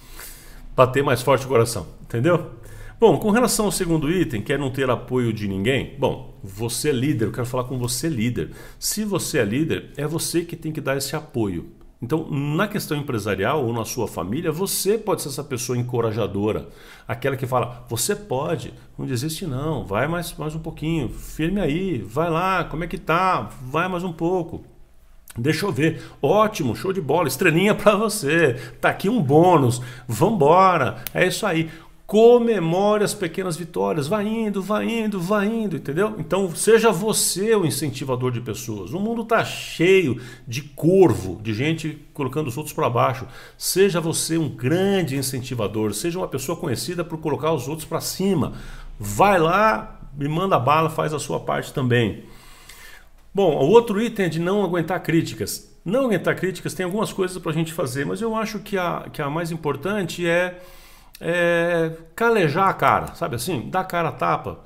bater 0.75 1.03
mais 1.03 1.23
forte 1.23 1.45
o 1.45 1.49
coração, 1.49 1.87
entendeu? 2.03 2.51
Bom, 2.99 3.19
com 3.19 3.31
relação 3.31 3.67
ao 3.67 3.73
segundo 3.73 4.11
item, 4.11 4.43
que 4.43 4.53
é 4.53 4.59
não 4.59 4.71
ter 4.71 4.89
apoio 4.89 5.33
de 5.33 5.49
ninguém, 5.49 5.97
bom, 5.99 6.39
você 6.43 6.91
é 6.91 6.93
líder, 6.93 7.27
eu 7.27 7.33
quero 7.33 7.47
falar 7.47 7.65
com 7.65 7.77
você 7.77 8.09
líder. 8.09 8.53
Se 8.79 9.05
você 9.05 9.39
é 9.39 9.45
líder, 9.45 9.91
é 9.97 10.07
você 10.07 10.43
que 10.43 10.55
tem 10.55 10.71
que 10.71 10.81
dar 10.81 10.97
esse 10.97 11.17
apoio. 11.17 11.67
Então, 12.01 12.29
na 12.29 12.67
questão 12.67 12.97
empresarial 12.97 13.65
ou 13.65 13.73
na 13.73 13.85
sua 13.85 14.09
família, 14.09 14.51
você 14.51 14.99
pode 14.99 15.23
ser 15.23 15.29
essa 15.29 15.45
pessoa 15.45 15.79
encorajadora, 15.79 16.69
aquela 17.07 17.37
que 17.37 17.47
fala: 17.47 17.85
você 17.89 18.17
pode, 18.17 18.75
não 18.99 19.07
desiste 19.07 19.47
não, 19.47 19.85
vai 19.85 20.09
mais, 20.09 20.33
mais 20.37 20.55
um 20.55 20.59
pouquinho, 20.59 21.09
firme 21.09 21.61
aí, 21.61 21.99
vai 21.99 22.29
lá, 22.29 22.65
como 22.65 22.83
é 22.83 22.89
que 22.89 22.99
tá? 22.99 23.51
Vai 23.63 23.89
mais 23.89 24.03
um 24.03 24.13
pouco. 24.13 24.65
Deixa 25.37 25.67
eu 25.67 25.73
ver. 25.73 26.03
Ótimo, 26.21 26.77
show 26.77 26.93
de 26.93 27.01
bola, 27.01 27.29
estrelinha 27.29 27.75
para 27.75 27.97
você. 27.97 28.55
Tá 28.81 28.91
aqui 28.91 29.09
um 29.09 29.23
bônus. 29.23 29.81
Vambora. 30.07 31.03
É 31.15 31.27
isso 31.27 31.47
aí 31.47 31.71
comemore 32.13 33.03
as 33.03 33.15
pequenas 33.15 33.57
vitórias, 33.57 34.07
vai 34.07 34.29
indo, 34.29 34.61
vai 34.61 34.87
indo, 34.87 35.19
vai 35.19 35.47
indo, 35.47 35.79
entendeu? 35.79 36.15
Então 36.19 36.55
seja 36.55 36.93
você 36.93 37.57
o 37.57 37.65
incentivador 37.65 38.31
de 38.31 38.39
pessoas. 38.39 38.93
O 38.93 39.01
mundo 39.01 39.23
está 39.23 39.43
cheio 39.47 40.21
de 40.47 40.61
corvo, 40.61 41.41
de 41.43 41.55
gente 41.55 41.99
colocando 42.13 42.49
os 42.49 42.57
outros 42.59 42.75
para 42.75 42.91
baixo. 42.91 43.27
Seja 43.57 43.99
você 43.99 44.37
um 44.37 44.51
grande 44.51 45.17
incentivador, 45.17 45.95
seja 45.95 46.19
uma 46.19 46.29
pessoa 46.29 46.55
conhecida 46.55 47.03
por 47.03 47.17
colocar 47.17 47.51
os 47.51 47.67
outros 47.67 47.89
para 47.89 48.03
cima. 48.03 48.53
Vai 49.01 49.39
lá, 49.39 49.99
me 50.15 50.29
manda 50.29 50.59
bala, 50.59 50.91
faz 50.91 51.15
a 51.15 51.19
sua 51.19 51.41
parte 51.41 51.73
também. 51.73 52.25
Bom, 53.35 53.57
o 53.57 53.71
outro 53.71 54.01
item 54.01 54.27
é 54.27 54.29
de 54.29 54.39
não 54.39 54.63
aguentar 54.63 55.03
críticas. 55.03 55.71
Não 55.85 56.05
aguentar 56.05 56.37
críticas 56.37 56.75
tem 56.75 56.85
algumas 56.85 57.13
coisas 57.13 57.39
para 57.39 57.51
a 57.51 57.55
gente 57.55 57.73
fazer, 57.73 58.05
mas 58.07 58.21
eu 58.21 58.37
acho 58.37 58.61
que 58.61 58.77
a, 58.79 59.09
que 59.13 59.21
a 59.21 59.29
mais 59.31 59.51
importante 59.51 60.27
é 60.27 60.61
é, 61.23 61.93
calejar 62.17 62.69
a 62.69 62.75
cara, 62.75 63.15
sabe 63.15 63.37
assim? 63.37 63.69
Dar 63.71 63.81
a 63.81 63.85
cara 63.85 64.09
a 64.09 64.13
tapa. 64.13 64.61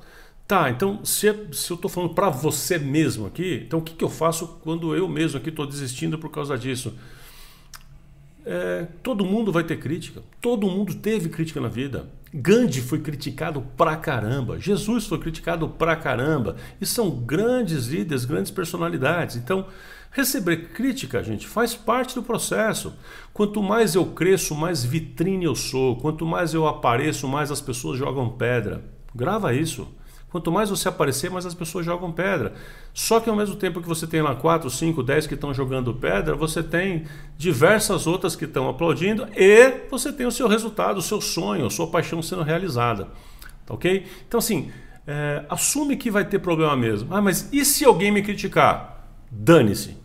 Tá, 0.47 0.69
então 0.69 1.03
se, 1.03 1.27
se 1.51 1.71
eu 1.71 1.75
estou 1.75 1.89
falando 1.89 2.13
para 2.13 2.29
você 2.29 2.77
mesmo 2.79 3.27
aqui, 3.27 3.63
então 3.67 3.79
o 3.79 3.81
que, 3.81 3.93
que 3.93 4.03
eu 4.03 4.09
faço 4.09 4.59
quando 4.63 4.95
eu 4.95 5.07
mesmo 5.07 5.37
aqui 5.37 5.49
estou 5.49 5.67
desistindo 5.67 6.17
por 6.17 6.31
causa 6.31 6.57
disso? 6.57 6.97
É, 8.49 8.87
todo 9.03 9.25
mundo 9.25 9.51
vai 9.51 9.63
ter 9.63 9.77
crítica, 9.77 10.21
todo 10.41 10.67
mundo 10.67 10.95
teve 10.95 11.27
crítica 11.27 11.59
na 11.59 11.67
vida. 11.67 12.09
Gandhi 12.33 12.81
foi 12.81 12.99
criticado 12.99 13.61
pra 13.75 13.95
caramba, 13.97 14.59
Jesus 14.59 15.05
foi 15.05 15.19
criticado 15.19 15.67
pra 15.67 15.95
caramba, 15.95 16.55
e 16.79 16.85
são 16.85 17.09
grandes 17.09 17.87
líderes, 17.87 18.25
grandes 18.25 18.51
personalidades. 18.51 19.35
Então, 19.35 19.65
Receber 20.17 20.69
crítica, 20.69 21.23
gente, 21.23 21.47
faz 21.47 21.75
parte 21.75 22.15
do 22.15 22.23
processo. 22.23 22.93
Quanto 23.31 23.61
mais 23.61 23.93
eu 23.93 24.03
cresço, 24.03 24.55
mais 24.55 24.83
vitrine 24.83 25.45
eu 25.45 25.55
sou. 25.55 25.97
Quanto 25.97 26.25
mais 26.25 26.55
eu 26.55 26.67
apareço, 26.67 27.27
mais 27.27 27.51
as 27.51 27.61
pessoas 27.61 27.99
jogam 27.99 28.29
pedra. 28.29 28.83
Grava 29.13 29.53
isso. 29.53 29.87
Quanto 30.37 30.51
mais 30.51 30.69
você 30.69 30.87
aparecer, 30.87 31.31
mais 31.31 31.47
as 31.47 31.55
pessoas 31.55 31.83
jogam 31.83 32.11
pedra. 32.11 32.53
Só 32.93 33.19
que 33.19 33.27
ao 33.27 33.35
mesmo 33.35 33.55
tempo 33.55 33.81
que 33.81 33.87
você 33.87 34.05
tem 34.05 34.21
lá 34.21 34.35
4, 34.35 34.69
5, 34.69 35.01
10 35.01 35.25
que 35.25 35.33
estão 35.33 35.51
jogando 35.51 35.91
pedra, 35.95 36.35
você 36.35 36.61
tem 36.61 37.07
diversas 37.35 38.05
outras 38.05 38.35
que 38.35 38.45
estão 38.45 38.69
aplaudindo 38.69 39.27
e 39.35 39.87
você 39.89 40.13
tem 40.13 40.27
o 40.27 40.31
seu 40.31 40.47
resultado, 40.47 40.99
o 40.99 41.01
seu 41.01 41.19
sonho, 41.19 41.65
a 41.65 41.71
sua 41.71 41.87
paixão 41.87 42.21
sendo 42.21 42.43
realizada. 42.43 43.07
Tá 43.65 43.73
ok? 43.73 44.05
Então, 44.27 44.37
assim, 44.37 44.71
é, 45.07 45.43
assume 45.49 45.97
que 45.97 46.11
vai 46.11 46.23
ter 46.23 46.37
problema 46.37 46.77
mesmo. 46.77 47.11
Ah, 47.15 47.19
mas 47.21 47.51
e 47.51 47.65
se 47.65 47.83
alguém 47.83 48.11
me 48.11 48.21
criticar? 48.21 49.07
Dane-se. 49.31 49.97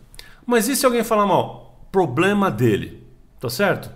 Mas 0.47 0.67
e 0.67 0.75
se 0.75 0.83
alguém 0.83 1.03
falar 1.03 1.27
mal? 1.27 1.87
Problema 1.91 2.49
dele. 2.49 3.03
Tá 3.39 3.51
certo? 3.51 3.91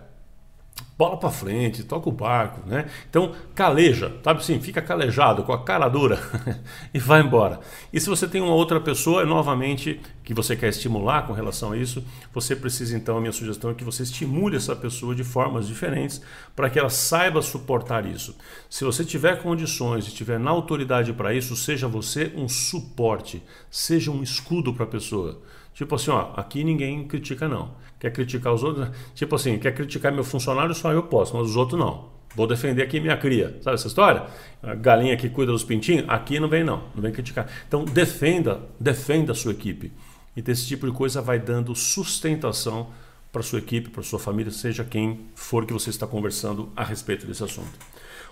Bola 0.97 1.15
para 1.15 1.29
frente, 1.29 1.83
toca 1.83 2.09
o 2.09 2.11
barco, 2.11 2.67
né? 2.67 2.89
Então 3.09 3.33
caleja, 3.53 4.11
sabe 4.23 4.39
assim, 4.39 4.59
fica 4.59 4.81
calejado 4.81 5.43
com 5.43 5.53
a 5.53 5.63
cara 5.63 5.87
dura 5.87 6.19
e 6.91 6.97
vai 6.97 7.21
embora. 7.21 7.59
E 7.93 7.99
se 7.99 8.09
você 8.09 8.27
tem 8.27 8.41
uma 8.41 8.53
outra 8.53 8.81
pessoa, 8.81 9.23
novamente, 9.23 10.01
que 10.23 10.33
você 10.33 10.55
quer 10.55 10.69
estimular 10.69 11.27
com 11.27 11.33
relação 11.33 11.73
a 11.73 11.77
isso, 11.77 12.03
você 12.33 12.55
precisa 12.55 12.97
então, 12.97 13.17
a 13.17 13.21
minha 13.21 13.31
sugestão 13.31 13.69
é 13.69 13.73
que 13.75 13.83
você 13.83 14.03
estimule 14.03 14.57
essa 14.57 14.75
pessoa 14.75 15.13
de 15.13 15.23
formas 15.23 15.67
diferentes 15.67 16.19
para 16.55 16.69
que 16.69 16.79
ela 16.79 16.89
saiba 16.89 17.41
suportar 17.41 18.05
isso. 18.05 18.35
Se 18.69 18.83
você 18.83 19.05
tiver 19.05 19.41
condições 19.41 20.07
e 20.07 20.13
tiver 20.13 20.39
na 20.39 20.49
autoridade 20.49 21.13
para 21.13 21.33
isso, 21.33 21.55
seja 21.55 21.87
você 21.87 22.33
um 22.35 22.49
suporte, 22.49 23.43
seja 23.69 24.09
um 24.09 24.23
escudo 24.23 24.73
para 24.73 24.85
a 24.85 24.87
pessoa. 24.87 25.41
Tipo 25.73 25.93
assim, 25.93 26.09
ó, 26.09 26.31
aqui 26.35 26.63
ninguém 26.63 27.07
critica 27.07 27.47
não. 27.47 27.75
Quer 27.99 28.11
criticar 28.11 28.53
os 28.53 28.63
outros? 28.63 28.89
Tipo 29.15 29.35
assim, 29.35 29.57
quer 29.57 29.73
criticar 29.73 30.11
meu 30.11 30.23
funcionário, 30.23 30.73
só 30.75 30.91
eu 30.91 31.03
posso, 31.03 31.35
mas 31.35 31.47
os 31.47 31.55
outros 31.55 31.79
não. 31.79 32.09
Vou 32.35 32.45
defender 32.45 32.83
aqui 32.83 32.99
minha 32.99 33.17
cria. 33.17 33.57
Sabe 33.63 33.75
essa 33.75 33.87
história? 33.87 34.27
A 34.61 34.75
galinha 34.75 35.17
que 35.17 35.27
cuida 35.27 35.51
dos 35.51 35.63
pintinhos, 35.63 36.05
aqui 36.07 36.39
não 36.39 36.47
vem 36.47 36.63
não, 36.63 36.83
não 36.93 37.01
vem 37.01 37.11
criticar. 37.11 37.47
Então 37.67 37.83
defenda, 37.83 38.61
defenda 38.79 39.31
a 39.31 39.35
sua 39.35 39.51
equipe. 39.51 39.91
E 40.35 40.41
desse 40.41 40.67
tipo 40.67 40.85
de 40.85 40.95
coisa 40.95 41.19
vai 41.19 41.39
dando 41.39 41.73
sustentação 41.73 42.89
para 43.31 43.41
sua 43.41 43.59
equipe, 43.59 43.89
para 43.89 44.03
sua 44.03 44.19
família, 44.19 44.51
seja 44.51 44.83
quem 44.83 45.21
for 45.33 45.65
que 45.65 45.73
você 45.73 45.89
está 45.89 46.05
conversando 46.05 46.71
a 46.75 46.83
respeito 46.83 47.25
desse 47.25 47.43
assunto. 47.43 47.71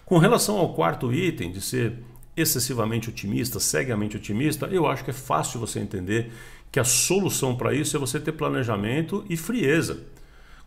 Com 0.05 0.19
relação 0.19 0.57
ao 0.57 0.73
quarto 0.73 1.11
item 1.11 1.51
de 1.51 1.59
ser 1.59 1.93
excessivamente 2.37 3.09
otimista, 3.09 3.59
cegamente 3.59 4.17
otimista, 4.17 4.67
eu 4.67 4.85
acho 4.85 5.03
que 5.03 5.09
é 5.09 5.13
fácil 5.13 5.59
você 5.59 5.79
entender 5.79 6.31
que 6.75 6.79
a 6.81 6.83
solução 6.83 7.55
para 7.55 7.73
isso 7.73 7.95
é 7.95 7.99
você 8.01 8.19
ter 8.19 8.33
planejamento 8.33 9.23
e 9.29 9.37
frieza. 9.37 10.03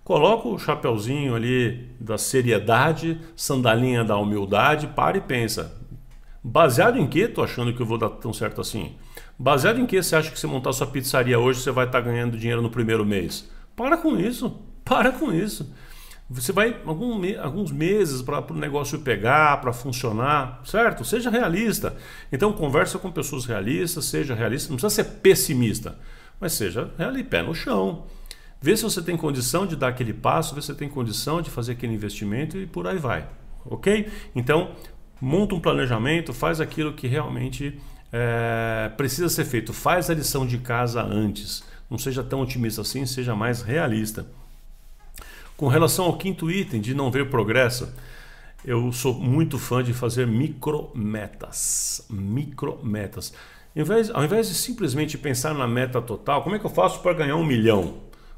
Coloca 0.03 0.49
o 0.49 0.59
chapeuzinho 0.59 1.35
ali 1.35 1.87
da 2.01 2.17
seriedade, 2.17 3.21
sandalinha 3.37 4.03
da 4.03 4.17
humildade, 4.17 4.87
para 4.87 5.19
e 5.19 5.21
pensa. 5.21 5.79
Baseado 6.43 6.97
em 6.97 7.07
que 7.07 7.29
tô 7.29 7.43
achando 7.43 7.75
que 7.75 7.83
eu 7.83 7.85
vou 7.85 7.99
dar 7.99 8.09
tão 8.09 8.33
certo 8.33 8.59
assim? 8.59 8.97
Baseado 9.39 9.81
em 9.81 9.85
que 9.85 10.03
você 10.03 10.17
acha 10.17 10.31
que 10.31 10.41
se 10.41 10.47
montar 10.47 10.73
sua 10.73 10.87
pizzaria 10.87 11.39
hoje 11.39 11.61
você 11.61 11.71
vai 11.71 11.85
estar 11.85 12.01
tá 12.01 12.07
ganhando 12.07 12.39
dinheiro 12.39 12.63
no 12.63 12.71
primeiro 12.71 13.05
mês? 13.05 13.47
Para 13.77 13.99
com 13.99 14.17
isso, 14.17 14.63
para 14.87 15.13
com 15.13 15.31
isso. 15.31 15.71
Você 16.31 16.53
vai 16.53 16.77
algum, 16.85 17.23
alguns 17.41 17.73
meses 17.73 18.21
para 18.21 18.53
o 18.53 18.57
negócio 18.57 18.99
pegar, 18.99 19.61
para 19.63 19.73
funcionar, 19.73 20.61
certo? 20.63 21.03
Seja 21.03 21.31
realista. 21.31 21.97
Então 22.31 22.53
conversa 22.53 22.99
com 22.99 23.11
pessoas 23.11 23.47
realistas, 23.47 24.05
seja 24.05 24.35
realista. 24.35 24.69
Não 24.69 24.77
precisa 24.77 25.03
ser 25.03 25.11
pessimista, 25.21 25.99
mas 26.39 26.53
seja 26.53 26.91
realista, 26.99 27.31
pé 27.31 27.43
no 27.43 27.55
chão. 27.55 28.05
Vê 28.61 28.77
se 28.77 28.83
você 28.83 29.01
tem 29.01 29.17
condição 29.17 29.67
de 29.67 29.75
dar 29.75 29.89
aquele 29.89 30.13
passo, 30.13 30.55
vê 30.55 30.61
se 30.61 30.67
você 30.67 30.75
tem 30.75 30.89
condição 30.89 31.41
de 31.41 31.49
fazer 31.49 31.73
aquele 31.73 31.95
investimento 31.95 32.59
e 32.59 32.67
por 32.67 32.87
aí 32.87 32.99
vai. 32.99 33.27
Ok? 33.65 34.11
Então, 34.35 34.73
monta 35.21 35.55
um 35.55 35.61
planejamento, 35.61 36.35
faz 36.35 36.61
aquilo 36.61 36.93
que 36.93 37.07
realmente 37.07 37.79
é, 38.13 38.91
precisa 38.97 39.29
ser 39.29 39.45
feito. 39.45 39.73
Faz 39.73 40.11
a 40.11 40.15
lição 40.15 40.47
de 40.47 40.59
casa 40.59 41.03
antes. 41.03 41.63
Não 41.89 41.97
seja 41.97 42.23
tão 42.23 42.41
otimista 42.41 42.83
assim, 42.83 43.07
seja 43.07 43.35
mais 43.35 43.63
realista. 43.63 44.27
Com 45.59 45.67
relação 45.67 46.05
ao 46.05 46.17
quinto 46.17 46.49
item 46.49 46.81
de 46.81 46.95
não 46.95 47.11
ver 47.11 47.31
progresso, 47.31 47.93
eu 48.65 48.93
sou 48.93 49.13
muito 49.13 49.59
fã 49.59 49.83
de 49.83 49.93
fazer 49.93 50.25
micrometas. 50.25 52.07
Micrometas. 52.09 53.35
Ao 53.75 53.83
invés, 53.83 54.09
ao 54.09 54.23
invés 54.23 54.49
de 54.49 54.55
simplesmente 54.55 55.19
pensar 55.19 55.53
na 55.55 55.67
meta 55.67 56.01
total, 56.01 56.45
como 56.45 56.55
é 56.55 56.61
que 56.61 56.65
eu 56.65 56.71
faço 56.71 57.01
para 57.01 57.13
ganhar 57.13 57.35
um 57.35 57.45
milhão? 57.45 57.95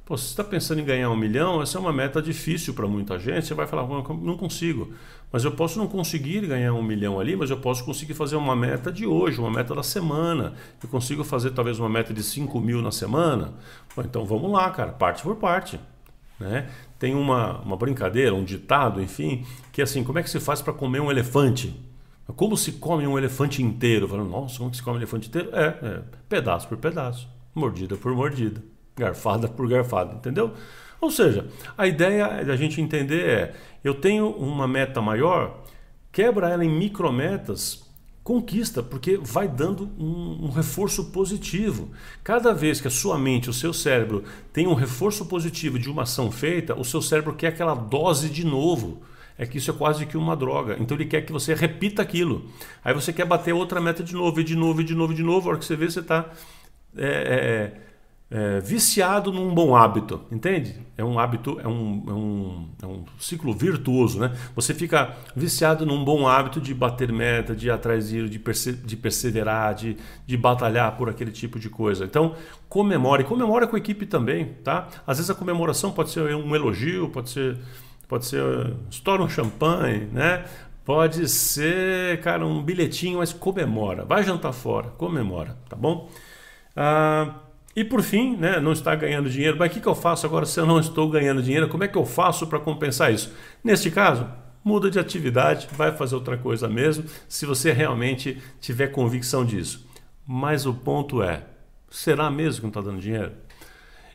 Pô, 0.06 0.16
você 0.16 0.28
está 0.28 0.42
pensando 0.42 0.80
em 0.80 0.84
ganhar 0.84 1.10
um 1.10 1.16
milhão, 1.16 1.60
essa 1.60 1.76
é 1.76 1.80
uma 1.82 1.92
meta 1.92 2.22
difícil 2.22 2.72
para 2.72 2.86
muita 2.86 3.18
gente. 3.18 3.48
Você 3.48 3.52
vai 3.52 3.66
falar, 3.66 3.86
não 3.86 4.38
consigo. 4.38 4.90
Mas 5.30 5.44
eu 5.44 5.52
posso 5.52 5.78
não 5.78 5.86
conseguir 5.86 6.46
ganhar 6.46 6.72
um 6.72 6.82
milhão 6.82 7.20
ali, 7.20 7.36
mas 7.36 7.50
eu 7.50 7.58
posso 7.58 7.84
conseguir 7.84 8.14
fazer 8.14 8.36
uma 8.36 8.56
meta 8.56 8.90
de 8.90 9.06
hoje, 9.06 9.38
uma 9.38 9.50
meta 9.50 9.74
da 9.74 9.82
semana. 9.82 10.54
Eu 10.82 10.88
consigo 10.88 11.22
fazer 11.22 11.50
talvez 11.50 11.78
uma 11.78 11.88
meta 11.90 12.14
de 12.14 12.22
5 12.22 12.58
mil 12.62 12.80
na 12.80 12.90
semana. 12.90 13.52
Pô, 13.94 14.00
então 14.00 14.24
vamos 14.24 14.50
lá, 14.50 14.70
cara, 14.70 14.92
parte 14.92 15.22
por 15.22 15.36
parte. 15.36 15.78
Né? 16.40 16.66
Tem 17.00 17.14
uma, 17.14 17.58
uma 17.62 17.78
brincadeira, 17.78 18.34
um 18.34 18.44
ditado, 18.44 19.02
enfim, 19.02 19.46
que 19.72 19.80
é 19.80 19.84
assim: 19.84 20.04
como 20.04 20.18
é 20.18 20.22
que 20.22 20.28
se 20.28 20.38
faz 20.38 20.60
para 20.60 20.74
comer 20.74 21.00
um 21.00 21.10
elefante? 21.10 21.74
Como 22.36 22.56
se 22.58 22.72
come 22.72 23.06
um 23.06 23.18
elefante 23.18 23.62
inteiro? 23.62 24.06
Falando, 24.06 24.28
nossa, 24.28 24.58
como 24.58 24.70
que 24.70 24.76
se 24.76 24.82
come 24.82 24.98
um 24.98 25.00
elefante 25.00 25.28
inteiro? 25.28 25.48
É, 25.54 25.66
é, 25.82 26.02
pedaço 26.28 26.68
por 26.68 26.76
pedaço, 26.76 27.26
mordida 27.54 27.96
por 27.96 28.14
mordida, 28.14 28.62
garfada 28.94 29.48
por 29.48 29.66
garfada, 29.66 30.14
entendeu? 30.14 30.52
Ou 31.00 31.10
seja, 31.10 31.48
a 31.76 31.86
ideia 31.86 32.44
da 32.44 32.54
gente 32.54 32.82
entender 32.82 33.26
é: 33.26 33.54
eu 33.82 33.94
tenho 33.94 34.28
uma 34.28 34.68
meta 34.68 35.00
maior, 35.00 35.64
quebra 36.12 36.50
ela 36.50 36.62
em 36.62 36.68
micrometas 36.68 37.89
conquista, 38.22 38.82
porque 38.82 39.16
vai 39.16 39.48
dando 39.48 39.90
um, 39.98 40.46
um, 40.46 40.50
reforço 40.50 41.06
positivo. 41.06 41.90
Cada 42.22 42.52
vez 42.52 42.80
que 42.80 42.88
a 42.88 42.90
sua 42.90 43.18
mente, 43.18 43.48
o 43.48 43.52
seu 43.52 43.72
cérebro 43.72 44.24
tem 44.52 44.66
um 44.66 44.74
reforço 44.74 45.26
positivo 45.26 45.78
de 45.78 45.88
uma 45.88 46.02
ação 46.02 46.30
feita, 46.30 46.78
o 46.78 46.84
seu 46.84 47.00
cérebro 47.00 47.34
quer 47.34 47.48
aquela 47.48 47.74
dose 47.74 48.28
de 48.28 48.44
novo. 48.44 49.02
É 49.38 49.46
que 49.46 49.56
isso 49.56 49.70
é 49.70 49.74
quase 49.74 50.04
que 50.04 50.18
uma 50.18 50.36
droga. 50.36 50.76
Então 50.78 50.94
ele 50.94 51.06
quer 51.06 51.22
que 51.22 51.32
você 51.32 51.54
repita 51.54 52.02
aquilo. 52.02 52.44
Aí 52.84 52.92
você 52.92 53.10
quer 53.10 53.24
bater 53.24 53.54
outra 53.54 53.80
meta 53.80 54.02
de 54.04 54.12
novo, 54.12 54.38
e 54.38 54.44
de 54.44 54.54
novo, 54.54 54.82
e 54.82 54.84
de 54.84 54.94
novo, 54.94 55.12
e 55.14 55.16
de 55.16 55.22
novo. 55.22 55.48
A 55.48 55.52
hora 55.52 55.58
que 55.58 55.64
você 55.64 55.76
vê, 55.76 55.90
você 55.90 56.00
está. 56.00 56.30
É, 56.94 57.06
é, 57.06 57.89
é, 58.30 58.60
viciado 58.60 59.32
num 59.32 59.52
bom 59.52 59.74
hábito, 59.74 60.20
entende? 60.30 60.76
É 60.96 61.02
um 61.02 61.18
hábito, 61.18 61.58
é 61.60 61.66
um, 61.66 62.04
é, 62.06 62.12
um, 62.12 62.68
é 62.80 62.86
um 62.86 63.04
ciclo 63.18 63.52
virtuoso, 63.52 64.20
né? 64.20 64.32
Você 64.54 64.72
fica 64.72 65.16
viciado 65.34 65.84
num 65.84 66.04
bom 66.04 66.28
hábito 66.28 66.60
de 66.60 66.72
bater 66.72 67.12
meta, 67.12 67.56
de 67.56 67.66
ir 67.66 67.70
atrás 67.70 68.08
de, 68.08 68.28
de, 68.28 68.38
perse 68.38 68.72
de 68.72 68.96
perseverar, 68.96 69.74
de, 69.74 69.96
de 70.24 70.36
batalhar 70.36 70.96
por 70.96 71.08
aquele 71.08 71.32
tipo 71.32 71.58
de 71.58 71.68
coisa. 71.68 72.04
Então, 72.04 72.36
comemore, 72.68 73.24
comemore 73.24 73.66
com 73.66 73.74
a 73.74 73.78
equipe 73.80 74.06
também, 74.06 74.54
tá? 74.62 74.86
Às 75.04 75.18
vezes 75.18 75.30
a 75.30 75.34
comemoração 75.34 75.90
pode 75.90 76.10
ser 76.10 76.20
um 76.32 76.54
elogio, 76.54 77.08
pode 77.08 77.30
ser, 77.30 77.58
pode 78.06 78.26
ser, 78.26 78.44
estoura 78.88 79.24
um 79.24 79.28
champanhe, 79.28 80.06
né? 80.12 80.44
Pode 80.84 81.28
ser, 81.28 82.20
cara, 82.20 82.46
um 82.46 82.62
bilhetinho, 82.62 83.18
mas 83.18 83.32
comemora. 83.32 84.04
Vai 84.04 84.22
jantar 84.22 84.52
fora, 84.52 84.88
comemora, 84.90 85.56
tá 85.68 85.76
bom? 85.76 86.08
Ah, 86.76 87.34
e 87.80 87.84
por 87.84 88.02
fim, 88.02 88.36
né, 88.36 88.60
não 88.60 88.72
está 88.72 88.94
ganhando 88.94 89.30
dinheiro. 89.30 89.56
Mas 89.58 89.70
o 89.70 89.74
que, 89.74 89.80
que 89.80 89.86
eu 89.86 89.94
faço 89.94 90.26
agora 90.26 90.44
se 90.44 90.60
eu 90.60 90.66
não 90.66 90.78
estou 90.78 91.08
ganhando 91.08 91.42
dinheiro? 91.42 91.66
Como 91.66 91.82
é 91.82 91.88
que 91.88 91.96
eu 91.96 92.04
faço 92.04 92.46
para 92.46 92.60
compensar 92.60 93.10
isso? 93.10 93.32
Neste 93.64 93.90
caso, 93.90 94.28
muda 94.62 94.90
de 94.90 94.98
atividade, 94.98 95.66
vai 95.72 95.90
fazer 95.90 96.14
outra 96.14 96.36
coisa 96.36 96.68
mesmo, 96.68 97.04
se 97.26 97.46
você 97.46 97.72
realmente 97.72 98.36
tiver 98.60 98.88
convicção 98.88 99.46
disso. 99.46 99.88
Mas 100.26 100.66
o 100.66 100.74
ponto 100.74 101.22
é: 101.22 101.42
será 101.90 102.30
mesmo 102.30 102.56
que 102.56 102.62
não 102.64 102.68
está 102.68 102.82
dando 102.82 103.00
dinheiro? 103.00 103.32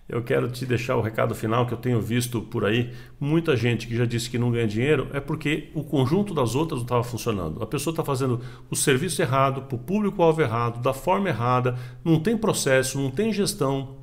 Eu 0.08 0.22
quero 0.22 0.48
te 0.50 0.66
deixar 0.66 0.96
o 0.96 1.02
recado 1.02 1.34
final 1.34 1.66
que 1.66 1.74
eu 1.74 1.78
tenho 1.78 2.00
visto 2.00 2.42
por 2.42 2.64
aí. 2.64 2.94
Muita 3.20 3.58
gente 3.58 3.88
que 3.88 3.96
já 3.96 4.06
disse 4.06 4.30
que 4.30 4.38
não 4.38 4.52
ganha 4.52 4.68
dinheiro 4.68 5.08
é 5.14 5.20
porque 5.20 5.70
o 5.74 5.84
conjunto 5.84 6.34
das 6.34 6.54
outras 6.54 6.80
não 6.80 6.86
estava 6.86 7.04
funcionando. 7.04 7.62
A 7.64 7.66
pessoa 7.66 7.92
está 7.92 8.04
fazendo 8.04 8.40
o 8.70 8.76
serviço 8.76 9.22
errado, 9.22 9.64
para 9.64 9.76
o 9.76 9.80
público-alvo 9.80 10.42
errado, 10.42 10.80
da 10.80 10.94
forma 10.94 11.30
errada, 11.30 11.76
não 12.04 12.20
tem 12.20 12.38
processo, 12.38 13.00
não 13.00 13.10
tem 13.10 13.34
gestão, 13.34 13.96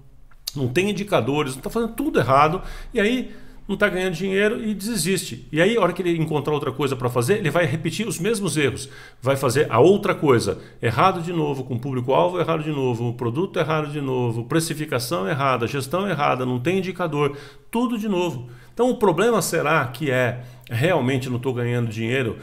não 0.56 0.68
tem 0.68 0.90
indicadores, 0.90 1.54
está 1.54 1.70
fazendo 1.70 1.94
tudo 1.94 2.18
errado. 2.18 2.62
E 2.92 3.00
aí 3.00 3.32
não 3.66 3.74
está 3.74 3.88
ganhando 3.88 4.14
dinheiro 4.14 4.62
e 4.62 4.74
desiste. 4.74 5.46
E 5.52 5.60
aí, 5.62 5.76
a 5.76 5.80
hora 5.80 5.92
que 5.92 6.02
ele 6.02 6.16
encontrar 6.16 6.52
outra 6.52 6.72
coisa 6.72 6.96
para 6.96 7.08
fazer, 7.08 7.38
ele 7.38 7.50
vai 7.50 7.64
repetir 7.64 8.06
os 8.06 8.18
mesmos 8.18 8.56
erros. 8.56 8.88
Vai 9.20 9.36
fazer 9.36 9.66
a 9.70 9.78
outra 9.78 10.14
coisa. 10.14 10.58
Errado 10.80 11.22
de 11.22 11.32
novo, 11.32 11.64
com 11.64 11.78
público-alvo 11.78 12.40
errado 12.40 12.62
de 12.62 12.70
novo, 12.70 13.14
produto 13.14 13.58
errado 13.58 13.90
de 13.90 14.00
novo, 14.00 14.44
precificação 14.44 15.28
errada, 15.28 15.66
gestão 15.66 16.08
errada, 16.08 16.44
não 16.44 16.58
tem 16.58 16.78
indicador, 16.78 17.36
tudo 17.70 17.98
de 17.98 18.08
novo. 18.08 18.48
Então, 18.74 18.90
o 18.90 18.96
problema 18.96 19.40
será 19.40 19.86
que 19.86 20.10
é 20.10 20.42
realmente 20.70 21.28
não 21.28 21.36
estou 21.36 21.52
ganhando 21.52 21.88
dinheiro 21.88 22.38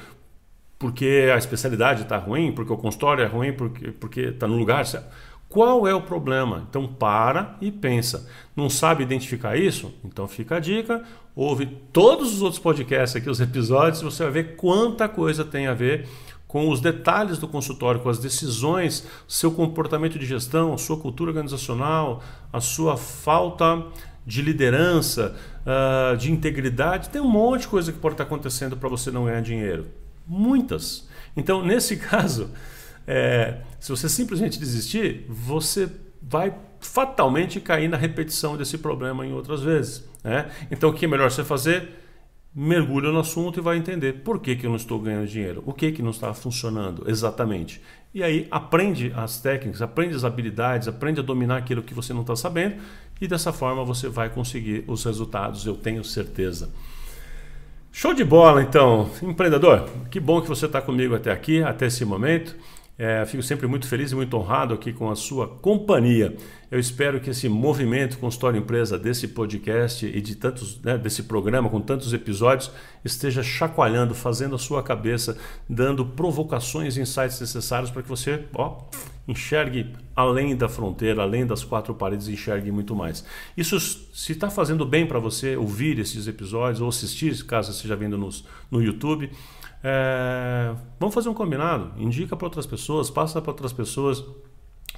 porque 0.78 1.30
a 1.34 1.38
especialidade 1.38 2.04
está 2.04 2.18
ruim, 2.18 2.54
porque 2.54 2.72
o 2.72 2.78
consultório 2.78 3.22
é 3.22 3.28
ruim, 3.28 3.52
porque 4.00 4.22
está 4.22 4.48
no 4.48 4.56
lugar 4.56 4.86
certo? 4.86 5.08
Qual 5.50 5.88
é 5.88 5.96
o 5.96 6.02
problema? 6.02 6.68
Então 6.70 6.88
para 6.88 7.58
e 7.60 7.72
pensa. 7.72 8.30
Não 8.56 8.70
sabe 8.70 9.02
identificar 9.02 9.58
isso? 9.58 9.92
Então 10.06 10.28
fica 10.28 10.58
a 10.58 10.60
dica. 10.60 11.04
Ouve 11.36 11.66
todos 11.92 12.36
os 12.36 12.42
outros 12.44 12.62
podcasts 12.62 13.16
aqui, 13.16 13.30
os 13.30 13.42
episódios, 13.42 14.02
você 14.02 14.24
vai 14.24 14.32
ver 14.32 14.56
quanta 14.56 15.10
coisa 15.10 15.44
tem 15.44 15.66
a 15.66 15.74
ver 15.74 16.08
com 16.48 16.70
os 16.70 16.82
detalhes 16.82 17.38
do 17.38 17.48
consultório, 17.48 18.02
com 18.02 18.10
as 18.10 18.20
decisões, 18.20 19.08
seu 19.28 19.52
comportamento 19.52 20.18
de 20.20 20.26
gestão, 20.26 20.78
sua 20.78 20.98
cultura 20.98 21.30
organizacional, 21.32 22.24
a 22.52 22.60
sua 22.60 22.98
falta 22.98 23.86
de 24.26 24.42
liderança, 24.42 25.36
uh, 25.62 26.18
de 26.18 26.32
integridade. 26.32 27.10
Tem 27.10 27.22
um 27.22 27.30
monte 27.30 27.62
de 27.62 27.68
coisa 27.68 27.92
que 27.92 28.00
pode 28.00 28.14
estar 28.14 28.24
acontecendo 28.24 28.78
para 28.78 28.90
você 28.90 29.10
não 29.10 29.26
ganhar 29.26 29.42
dinheiro. 29.42 29.88
Muitas. 30.28 31.08
Então, 31.36 31.64
nesse 31.64 31.98
caso, 32.02 32.50
é, 33.12 33.58
se 33.80 33.90
você 33.90 34.08
simplesmente 34.08 34.60
desistir, 34.60 35.26
você 35.28 35.90
vai 36.22 36.54
fatalmente 36.80 37.60
cair 37.60 37.88
na 37.88 37.98
repetição 37.98 38.56
desse 38.56 38.78
problema 38.78 39.26
em 39.26 39.34
outras 39.34 39.62
vezes. 39.64 40.08
Né? 40.24 40.48
Então, 40.70 40.92
o 40.92 40.94
que 40.94 41.06
é 41.06 41.08
melhor 41.08 41.32
você 41.32 41.44
fazer? 41.44 41.98
mergulha 42.54 43.12
no 43.12 43.20
assunto 43.20 43.60
e 43.60 43.62
vai 43.62 43.78
entender 43.78 44.24
por 44.24 44.40
que, 44.40 44.56
que 44.56 44.66
eu 44.66 44.72
não 44.72 44.78
estou 44.78 45.00
ganhando 45.00 45.28
dinheiro, 45.28 45.64
o 45.68 45.72
que, 45.74 45.92
que 45.92 46.02
não 46.02 46.10
está 46.10 46.34
funcionando 46.34 47.04
exatamente. 47.08 47.80
E 48.12 48.24
aí 48.24 48.48
aprende 48.50 49.14
as 49.16 49.40
técnicas, 49.40 49.84
aprende 49.84 50.16
as 50.16 50.24
habilidades, 50.24 50.88
aprende 50.88 51.20
a 51.20 51.24
dominar 51.24 51.58
aquilo 51.58 51.84
que 51.84 51.94
você 51.94 52.12
não 52.12 52.22
está 52.22 52.36
sabendo 52.36 52.78
e 53.22 53.28
dessa 53.28 53.54
forma 53.54 53.86
você 53.86 54.10
vai 54.10 54.30
conseguir 54.30 54.84
os 54.88 55.04
resultados, 55.04 55.66
eu 55.66 55.76
tenho 55.76 56.04
certeza. 56.04 56.72
Show 57.92 58.14
de 58.14 58.24
bola, 58.24 58.62
então, 58.62 59.10
empreendedor. 59.22 59.88
Que 60.10 60.20
bom 60.20 60.42
que 60.42 60.48
você 60.48 60.66
está 60.66 60.82
comigo 60.82 61.16
até 61.16 61.32
aqui, 61.32 61.62
até 61.62 61.86
esse 61.86 62.04
momento. 62.04 62.56
É, 63.02 63.26
fico 63.26 63.42
sempre 63.42 63.66
muito 63.66 63.88
feliz 63.88 64.12
e 64.12 64.16
muito 64.16 64.36
honrado 64.36 64.74
aqui 64.74 64.92
com 64.92 65.10
a 65.10 65.16
sua 65.16 65.48
companhia. 65.48 66.36
Eu 66.70 66.78
espero 66.78 67.22
que 67.22 67.30
esse 67.30 67.48
movimento 67.48 68.18
Consultório 68.18 68.60
Empresa 68.60 69.00
desse 69.00 69.30
podcast 69.30 70.06
e 70.06 70.20
de 70.20 70.36
tantos, 70.36 70.82
né, 70.82 70.98
desse 70.98 71.24
programa 71.24 71.70
com 71.70 71.80
tantos 71.80 72.12
episódios 72.12 72.70
esteja 73.04 73.42
chacoalhando, 73.42 74.14
fazendo 74.14 74.54
a 74.54 74.60
sua 74.60 74.84
cabeça, 74.84 75.38
dando 75.70 76.06
provocações 76.06 76.98
e 76.98 77.02
insights 77.02 77.40
necessários 77.40 77.90
para 77.90 78.04
que 78.04 78.10
você 78.10 78.44
ó, 78.54 78.82
enxergue 79.26 79.94
além 80.14 80.54
da 80.54 80.68
fronteira, 80.68 81.22
além 81.22 81.48
das 81.48 81.64
quatro 81.64 81.96
paredes, 81.96 82.28
enxergue 82.28 82.70
muito 82.70 82.94
mais. 82.94 83.24
Isso, 83.56 83.80
se 83.80 84.34
está 84.34 84.50
fazendo 84.50 84.86
bem 84.86 85.06
para 85.06 85.20
você 85.20 85.56
ouvir 85.56 86.00
esses 86.00 86.28
episódios 86.28 86.82
ou 86.82 86.90
assistir, 86.90 87.46
caso 87.46 87.72
esteja 87.72 87.96
vendo 87.96 88.18
nos, 88.18 88.44
no 88.70 88.84
YouTube, 88.84 89.32
é, 89.84 90.74
vamos 91.00 91.14
fazer 91.14 91.30
um 91.30 91.34
combinado. 91.34 91.92
Indica 91.98 92.36
para 92.36 92.46
outras 92.46 92.66
pessoas, 92.66 93.10
passa 93.10 93.42
para 93.42 93.52
outras 93.52 93.74
pessoas, 93.74 94.24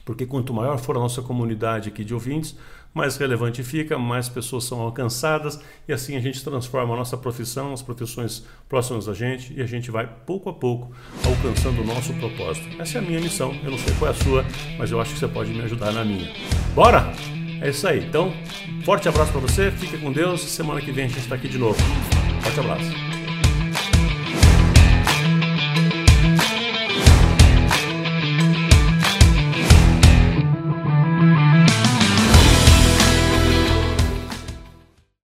porque 0.03 0.25
quanto 0.25 0.53
maior 0.53 0.77
for 0.77 0.95
a 0.97 0.99
nossa 0.99 1.21
comunidade 1.21 1.89
aqui 1.89 2.03
de 2.03 2.13
ouvintes, 2.13 2.57
mais 2.93 3.15
relevante 3.15 3.63
fica, 3.63 3.97
mais 3.97 4.27
pessoas 4.27 4.65
são 4.65 4.81
alcançadas 4.81 5.59
e 5.87 5.93
assim 5.93 6.17
a 6.17 6.19
gente 6.19 6.43
transforma 6.43 6.93
a 6.93 6.97
nossa 6.97 7.15
profissão, 7.15 7.71
as 7.71 7.81
profissões 7.81 8.45
próximas 8.67 9.07
a 9.07 9.13
gente 9.13 9.53
e 9.53 9.61
a 9.61 9.65
gente 9.65 9.89
vai 9.89 10.07
pouco 10.25 10.49
a 10.49 10.53
pouco 10.53 10.91
alcançando 11.25 11.81
o 11.81 11.85
nosso 11.85 12.13
propósito. 12.15 12.67
Essa 12.81 12.97
é 12.97 12.99
a 12.99 13.01
minha 13.01 13.21
missão, 13.21 13.55
eu 13.63 13.71
não 13.71 13.77
sei 13.77 13.93
qual 13.95 14.11
é 14.11 14.13
a 14.13 14.17
sua, 14.17 14.45
mas 14.77 14.91
eu 14.91 14.99
acho 14.99 15.13
que 15.13 15.19
você 15.19 15.27
pode 15.27 15.51
me 15.51 15.61
ajudar 15.61 15.93
na 15.93 16.03
minha. 16.03 16.33
Bora? 16.75 17.13
É 17.61 17.69
isso 17.69 17.87
aí. 17.87 18.03
Então, 18.03 18.33
forte 18.83 19.07
abraço 19.07 19.31
para 19.31 19.41
você, 19.41 19.71
fique 19.71 19.97
com 19.99 20.11
Deus. 20.11 20.41
Semana 20.41 20.81
que 20.81 20.91
vem 20.91 21.05
a 21.05 21.07
gente 21.07 21.19
está 21.19 21.35
aqui 21.35 21.47
de 21.47 21.59
novo. 21.59 21.79
Forte 22.41 22.59
abraço. 22.59 23.10